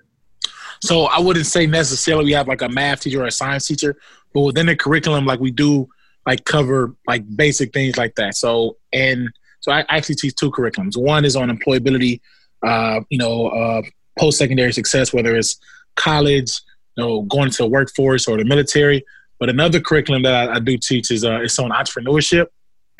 So 0.82 1.06
I 1.06 1.20
wouldn't 1.20 1.46
say 1.46 1.66
necessarily 1.66 2.26
we 2.26 2.32
have 2.34 2.48
like 2.48 2.62
a 2.62 2.70
math 2.70 3.02
teacher 3.02 3.24
or 3.24 3.28
a 3.28 3.32
science 3.32 3.68
teacher, 3.68 3.96
but 4.34 4.42
within 4.42 4.66
the 4.66 4.76
curriculum, 4.76 5.26
like 5.26 5.40
we 5.40 5.52
do 5.52 5.88
like 6.26 6.46
cover 6.46 6.96
like 7.08 7.24
basic 7.36 7.74
things 7.74 7.98
like 7.98 8.16
that. 8.16 8.36
So 8.36 8.78
and 8.92 9.30
so 9.60 9.72
I 9.72 9.86
actually 9.90 10.16
teach 10.16 10.36
two 10.36 10.52
curriculums. 10.52 10.98
One 10.98 11.26
is 11.26 11.36
on 11.36 11.50
employability, 11.50 12.20
uh, 12.66 13.02
you 13.10 13.18
know, 13.18 13.48
uh, 13.48 13.82
post 14.20 14.38
secondary 14.38 14.74
success, 14.74 15.14
whether 15.14 15.36
it's 15.36 15.58
college, 15.96 16.62
you 16.96 17.04
know, 17.04 17.22
going 17.24 17.50
to 17.52 17.64
the 17.64 17.68
workforce 17.68 18.28
or 18.28 18.38
the 18.38 18.46
military. 18.46 19.04
But 19.40 19.50
another 19.50 19.80
curriculum 19.80 20.24
that 20.24 20.50
I, 20.50 20.56
I 20.56 20.60
do 20.60 20.78
teach 20.78 21.12
is 21.12 21.24
uh, 21.24 21.40
it's 21.42 21.60
on 21.60 21.72
entrepreneurship. 21.72 22.48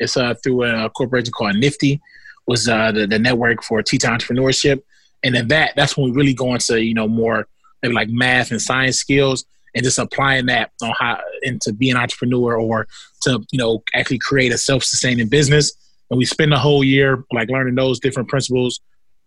It's 0.00 0.16
uh, 0.16 0.34
through 0.42 0.64
a 0.64 0.90
corporation 0.90 1.32
called 1.32 1.54
NFTE, 1.54 2.00
was 2.46 2.68
uh, 2.68 2.92
the, 2.92 3.06
the 3.06 3.18
network 3.18 3.62
for 3.62 3.82
teaching 3.82 4.10
entrepreneurship. 4.10 4.82
And 5.22 5.34
then 5.34 5.48
that 5.48 5.72
that's 5.76 5.96
when 5.96 6.10
we 6.10 6.16
really 6.16 6.34
go 6.34 6.52
into 6.52 6.82
you 6.82 6.94
know 6.94 7.08
more 7.08 7.46
maybe 7.82 7.94
like 7.94 8.08
math 8.08 8.50
and 8.50 8.60
science 8.60 8.96
skills 8.96 9.44
and 9.74 9.84
just 9.84 9.98
applying 9.98 10.46
that 10.46 10.70
on 10.82 10.92
how 10.98 11.18
into 11.42 11.72
being 11.72 11.92
an 11.92 12.00
entrepreneur 12.00 12.58
or 12.58 12.86
to 13.22 13.44
you 13.50 13.58
know 13.58 13.82
actually 13.94 14.18
create 14.18 14.52
a 14.52 14.58
self-sustaining 14.58 15.28
business 15.28 15.72
and 16.10 16.18
we 16.18 16.24
spend 16.24 16.52
the 16.52 16.58
whole 16.58 16.84
year 16.84 17.24
like 17.32 17.48
learning 17.48 17.74
those 17.74 17.98
different 18.00 18.28
principles 18.28 18.80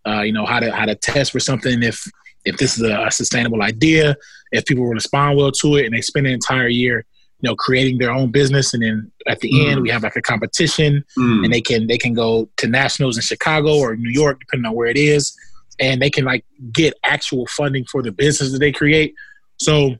uh, 0.08 0.22
you 0.22 0.32
know 0.32 0.46
how 0.46 0.60
to 0.60 0.72
how 0.72 0.86
to 0.86 0.96
test 0.96 1.32
for 1.32 1.40
something 1.40 1.84
if 1.84 2.06
if 2.46 2.58
this 2.58 2.78
is 2.78 2.84
a, 2.84 3.12
sustainable 3.12 3.62
idea 3.62 4.16
if 4.52 4.66
people 4.66 4.86
respond 4.86 5.38
well 5.38 5.52
to 5.52 5.76
it 5.76 5.86
and 5.86 5.94
they 5.94 6.02
spend 6.02 6.26
the 6.26 6.32
entire 6.32 6.68
year 6.68 7.06
you 7.42 7.50
know 7.50 7.56
creating 7.56 7.98
their 7.98 8.12
own 8.12 8.32
business 8.32 8.74
and 8.74 8.84
then 8.84 9.12
at 9.28 9.40
the 9.40 9.50
mm. 9.52 9.72
end 9.72 9.82
we 9.82 9.90
have 9.90 10.04
like 10.04 10.16
a 10.16 10.22
competition 10.22 11.04
mm. 11.18 11.44
and 11.44 11.54
they 11.54 11.62
can 11.62 11.88
they 11.88 11.98
can 11.98 12.14
go 12.14 12.50
to 12.58 12.68
nationals 12.68 13.18
in 13.18 13.22
chicago 13.22 13.78
or 13.78 13.96
new 13.96 14.10
york 14.10 14.40
depending 14.40 14.66
on 14.66 14.74
where 14.76 14.88
it 14.88 14.98
is 14.98 15.36
and 15.80 16.02
they 16.02 16.10
can 16.10 16.26
like 16.26 16.46
get 16.72 16.94
actual 17.04 17.46
funding 17.48 17.86
for 17.86 18.02
the 18.02 18.12
business 18.12 18.52
that 18.52 18.60
they 18.60 18.72
create. 18.72 19.14
So 19.58 19.96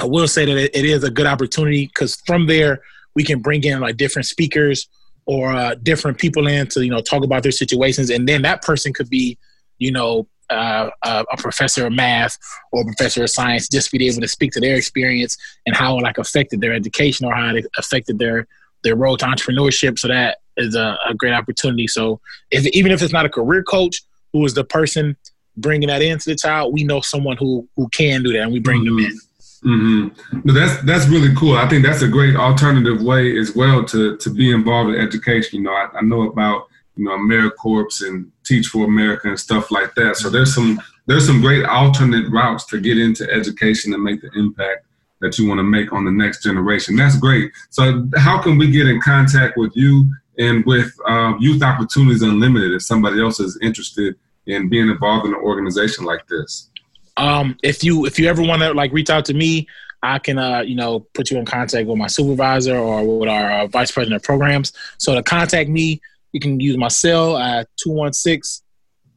I 0.00 0.04
will 0.04 0.28
say 0.28 0.44
that 0.44 0.78
it 0.78 0.84
is 0.84 1.04
a 1.04 1.10
good 1.10 1.26
opportunity 1.26 1.86
because 1.86 2.16
from 2.26 2.46
there 2.46 2.82
we 3.14 3.24
can 3.24 3.40
bring 3.40 3.64
in 3.64 3.80
like 3.80 3.96
different 3.96 4.26
speakers 4.26 4.88
or 5.26 5.52
uh, 5.52 5.74
different 5.82 6.18
people 6.18 6.46
in 6.46 6.66
to 6.68 6.84
you 6.84 6.90
know 6.90 7.00
talk 7.00 7.24
about 7.24 7.42
their 7.42 7.52
situations, 7.52 8.10
and 8.10 8.28
then 8.28 8.42
that 8.42 8.62
person 8.62 8.92
could 8.92 9.10
be 9.10 9.36
you 9.78 9.92
know 9.92 10.26
uh, 10.50 10.90
a 11.02 11.36
professor 11.36 11.86
of 11.86 11.92
math 11.92 12.38
or 12.72 12.82
a 12.82 12.84
professor 12.84 13.22
of 13.22 13.30
science, 13.30 13.68
just 13.68 13.92
be 13.92 14.06
able 14.06 14.20
to 14.20 14.28
speak 14.28 14.52
to 14.52 14.60
their 14.60 14.76
experience 14.76 15.36
and 15.66 15.76
how 15.76 15.98
it 15.98 16.02
like 16.02 16.18
affected 16.18 16.60
their 16.60 16.72
education 16.72 17.26
or 17.26 17.34
how 17.34 17.54
it 17.54 17.66
affected 17.76 18.18
their 18.18 18.46
their 18.84 18.96
road 18.96 19.18
to 19.18 19.26
entrepreneurship. 19.26 19.98
So 19.98 20.08
that 20.08 20.38
is 20.56 20.74
a, 20.74 20.96
a 21.06 21.14
great 21.14 21.34
opportunity. 21.34 21.86
So 21.86 22.20
if 22.50 22.66
even 22.68 22.92
if 22.92 23.02
it's 23.02 23.12
not 23.12 23.26
a 23.26 23.28
career 23.28 23.62
coach 23.62 24.02
who 24.32 24.44
is 24.44 24.54
the 24.54 24.64
person 24.64 25.16
bringing 25.56 25.88
that 25.88 26.02
into 26.02 26.30
the 26.30 26.36
child, 26.36 26.72
we 26.72 26.84
know 26.84 27.00
someone 27.00 27.36
who 27.36 27.68
who 27.76 27.88
can 27.88 28.22
do 28.22 28.32
that, 28.32 28.42
and 28.42 28.52
we 28.52 28.60
bring 28.60 28.84
mm-hmm. 28.84 28.96
them 28.96 29.04
in. 29.06 29.18
Mm-hmm. 29.64 30.40
No, 30.44 30.52
that's 30.52 30.80
that's 30.82 31.08
really 31.08 31.34
cool. 31.34 31.56
I 31.56 31.68
think 31.68 31.84
that's 31.84 32.02
a 32.02 32.08
great 32.08 32.36
alternative 32.36 33.02
way 33.02 33.36
as 33.38 33.56
well 33.56 33.84
to 33.86 34.16
to 34.16 34.30
be 34.30 34.52
involved 34.52 34.94
in 34.94 35.00
education. 35.00 35.58
You 35.58 35.64
know, 35.64 35.72
I, 35.72 35.88
I 35.94 36.00
know 36.02 36.22
about 36.22 36.68
you 36.96 37.04
know 37.04 37.12
AmeriCorps 37.12 38.06
and 38.06 38.30
Teach 38.44 38.68
for 38.68 38.84
America 38.84 39.28
and 39.28 39.38
stuff 39.38 39.70
like 39.70 39.94
that. 39.96 40.16
So 40.16 40.30
there's 40.30 40.54
some 40.54 40.80
there's 41.06 41.26
some 41.26 41.40
great 41.40 41.64
alternate 41.64 42.30
routes 42.30 42.66
to 42.66 42.80
get 42.80 42.98
into 42.98 43.28
education 43.32 43.94
and 43.94 44.02
make 44.02 44.20
the 44.20 44.30
impact 44.36 44.86
that 45.20 45.38
you 45.38 45.48
want 45.48 45.58
to 45.58 45.64
make 45.64 45.92
on 45.92 46.04
the 46.04 46.10
next 46.10 46.42
generation. 46.42 46.94
That's 46.94 47.16
great. 47.16 47.50
So 47.70 48.08
how 48.16 48.40
can 48.40 48.58
we 48.58 48.70
get 48.70 48.86
in 48.86 49.00
contact 49.00 49.56
with 49.56 49.72
you 49.74 50.14
and 50.38 50.64
with 50.64 50.92
uh, 51.08 51.34
Youth 51.40 51.62
Opportunities 51.62 52.22
Unlimited 52.22 52.72
if 52.72 52.82
somebody 52.82 53.20
else 53.20 53.40
is 53.40 53.58
interested 53.60 54.14
in 54.46 54.68
being 54.68 54.88
involved 54.88 55.26
in 55.26 55.34
an 55.34 55.40
organization 55.40 56.04
like 56.04 56.26
this? 56.28 56.70
Um, 57.18 57.56
if 57.62 57.84
you 57.84 58.06
if 58.06 58.18
you 58.18 58.28
ever 58.28 58.42
want 58.42 58.62
to 58.62 58.72
like 58.72 58.92
reach 58.92 59.10
out 59.10 59.26
to 59.26 59.34
me, 59.34 59.68
I 60.02 60.18
can 60.18 60.38
uh, 60.38 60.60
you 60.60 60.76
know 60.76 61.00
put 61.12 61.30
you 61.30 61.36
in 61.38 61.44
contact 61.44 61.86
with 61.86 61.98
my 61.98 62.06
supervisor 62.06 62.76
or 62.76 63.18
with 63.18 63.28
our 63.28 63.50
uh, 63.50 63.66
vice 63.66 63.90
president 63.90 64.16
of 64.16 64.22
programs. 64.22 64.72
So 64.98 65.14
to 65.14 65.22
contact 65.22 65.68
me, 65.68 66.00
you 66.32 66.40
can 66.40 66.58
use 66.60 66.78
my 66.78 66.88
cell 66.88 67.36
at 67.36 67.68
216 67.82 68.64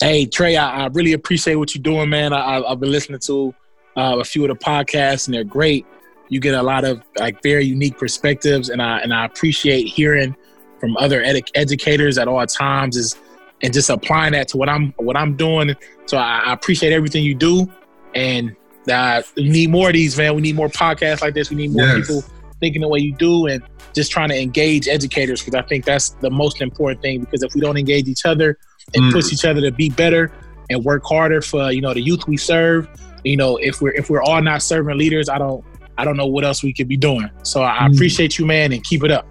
Hey, 0.00 0.26
Trey, 0.26 0.56
I, 0.56 0.84
I, 0.84 0.86
really 0.88 1.12
appreciate 1.12 1.56
what 1.56 1.74
you're 1.74 1.82
doing, 1.82 2.08
man. 2.08 2.32
I, 2.32 2.60
have 2.68 2.80
been 2.80 2.90
listening 2.90 3.20
to 3.20 3.54
uh, 3.96 4.16
a 4.18 4.24
few 4.24 4.44
of 4.44 4.48
the 4.48 4.64
podcasts, 4.64 5.26
and 5.26 5.34
they're 5.34 5.44
great. 5.44 5.86
You 6.28 6.40
get 6.40 6.54
a 6.54 6.62
lot 6.62 6.84
of 6.84 7.02
like 7.18 7.42
very 7.42 7.64
unique 7.64 7.98
perspectives, 7.98 8.70
and 8.70 8.80
I 8.82 8.98
and 8.98 9.12
I 9.12 9.24
appreciate 9.26 9.84
hearing 9.84 10.34
from 10.80 10.96
other 10.96 11.22
ed- 11.22 11.48
educators 11.54 12.18
at 12.18 12.28
all 12.28 12.44
times. 12.46 12.96
Is 12.96 13.16
and 13.62 13.72
just 13.72 13.90
applying 13.90 14.32
that 14.32 14.48
to 14.48 14.56
what 14.56 14.68
I'm 14.68 14.92
what 14.96 15.16
I'm 15.16 15.36
doing. 15.36 15.74
So 16.06 16.18
I, 16.18 16.42
I 16.46 16.52
appreciate 16.52 16.92
everything 16.92 17.24
you 17.24 17.34
do, 17.34 17.70
and 18.14 18.54
uh, 18.90 19.22
we 19.36 19.48
need 19.48 19.70
more 19.70 19.88
of 19.88 19.94
these, 19.94 20.16
man. 20.16 20.34
We 20.34 20.42
need 20.42 20.56
more 20.56 20.68
podcasts 20.68 21.22
like 21.22 21.34
this. 21.34 21.50
We 21.50 21.56
need 21.56 21.72
more 21.72 21.86
yes. 21.86 22.06
people 22.06 22.24
thinking 22.60 22.82
the 22.82 22.88
way 22.88 23.00
you 23.00 23.14
do, 23.14 23.46
and 23.46 23.62
just 23.94 24.10
trying 24.10 24.28
to 24.28 24.40
engage 24.40 24.88
educators 24.88 25.42
because 25.42 25.54
I 25.54 25.62
think 25.66 25.84
that's 25.84 26.10
the 26.10 26.30
most 26.30 26.60
important 26.60 27.02
thing. 27.02 27.20
Because 27.20 27.42
if 27.42 27.54
we 27.54 27.60
don't 27.60 27.76
engage 27.76 28.08
each 28.08 28.26
other 28.26 28.58
and 28.94 29.04
mm. 29.04 29.12
push 29.12 29.32
each 29.32 29.44
other 29.44 29.60
to 29.60 29.70
be 29.70 29.88
better 29.90 30.32
and 30.70 30.84
work 30.84 31.04
harder 31.04 31.40
for 31.40 31.70
you 31.72 31.80
know 31.80 31.94
the 31.94 32.02
youth 32.02 32.26
we 32.26 32.36
serve, 32.36 32.88
you 33.24 33.36
know 33.36 33.56
if 33.56 33.80
we're 33.80 33.92
if 33.92 34.10
we're 34.10 34.22
all 34.22 34.42
not 34.42 34.62
serving 34.62 34.98
leaders, 34.98 35.28
I 35.28 35.38
don't 35.38 35.64
I 35.96 36.04
don't 36.04 36.16
know 36.16 36.26
what 36.26 36.44
else 36.44 36.62
we 36.62 36.72
could 36.72 36.88
be 36.88 36.96
doing. 36.96 37.30
So 37.42 37.62
I 37.62 37.88
mm. 37.88 37.94
appreciate 37.94 38.38
you, 38.38 38.46
man, 38.46 38.72
and 38.72 38.82
keep 38.84 39.04
it 39.04 39.10
up. 39.10 39.26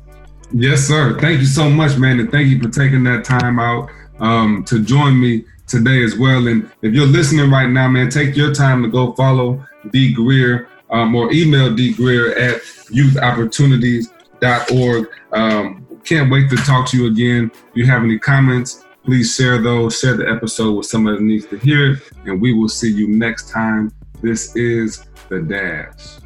Yes, 0.55 0.81
sir. 0.81 1.19
Thank 1.19 1.39
you 1.39 1.47
so 1.47 1.67
much, 1.69 1.97
man, 1.97 2.19
and 2.19 2.31
thank 2.31 2.47
you 2.47 2.61
for 2.61 2.69
taking 2.69 3.03
that 3.05 3.25
time 3.25 3.59
out 3.59 3.89
um, 4.23 4.63
to 4.65 4.83
join 4.83 5.19
me 5.19 5.45
today 5.67 6.03
as 6.03 6.17
well. 6.17 6.47
And 6.47 6.71
if 6.81 6.93
you're 6.93 7.05
listening 7.05 7.51
right 7.51 7.69
now, 7.69 7.87
man, 7.89 8.09
take 8.09 8.35
your 8.35 8.51
time 8.53 8.83
to 8.83 8.89
go 8.89 9.13
follow 9.13 9.65
D 9.91 10.13
Greer 10.13 10.67
um, 10.89 11.15
or 11.15 11.31
email 11.31 11.73
D 11.75 11.93
Greer 11.93 12.35
at 12.37 12.61
youthopportunities.org. 12.89 15.07
Um, 15.31 15.87
can't 16.03 16.29
wait 16.31 16.49
to 16.49 16.57
talk 16.57 16.89
to 16.89 16.97
you 16.97 17.05
again. 17.07 17.49
If 17.69 17.75
you 17.75 17.85
have 17.85 18.03
any 18.03 18.19
comments, 18.19 18.83
please 19.03 19.33
share 19.35 19.61
those. 19.61 19.99
Share 19.99 20.17
the 20.17 20.29
episode 20.29 20.73
with 20.73 20.85
somebody 20.85 21.17
that 21.17 21.23
needs 21.23 21.45
to 21.47 21.57
hear 21.57 21.93
it. 21.93 21.99
And 22.25 22.39
we 22.41 22.53
will 22.53 22.69
see 22.69 22.91
you 22.91 23.07
next 23.07 23.49
time. 23.49 23.91
This 24.21 24.55
is 24.55 25.05
The 25.29 25.41
Dash. 25.41 26.22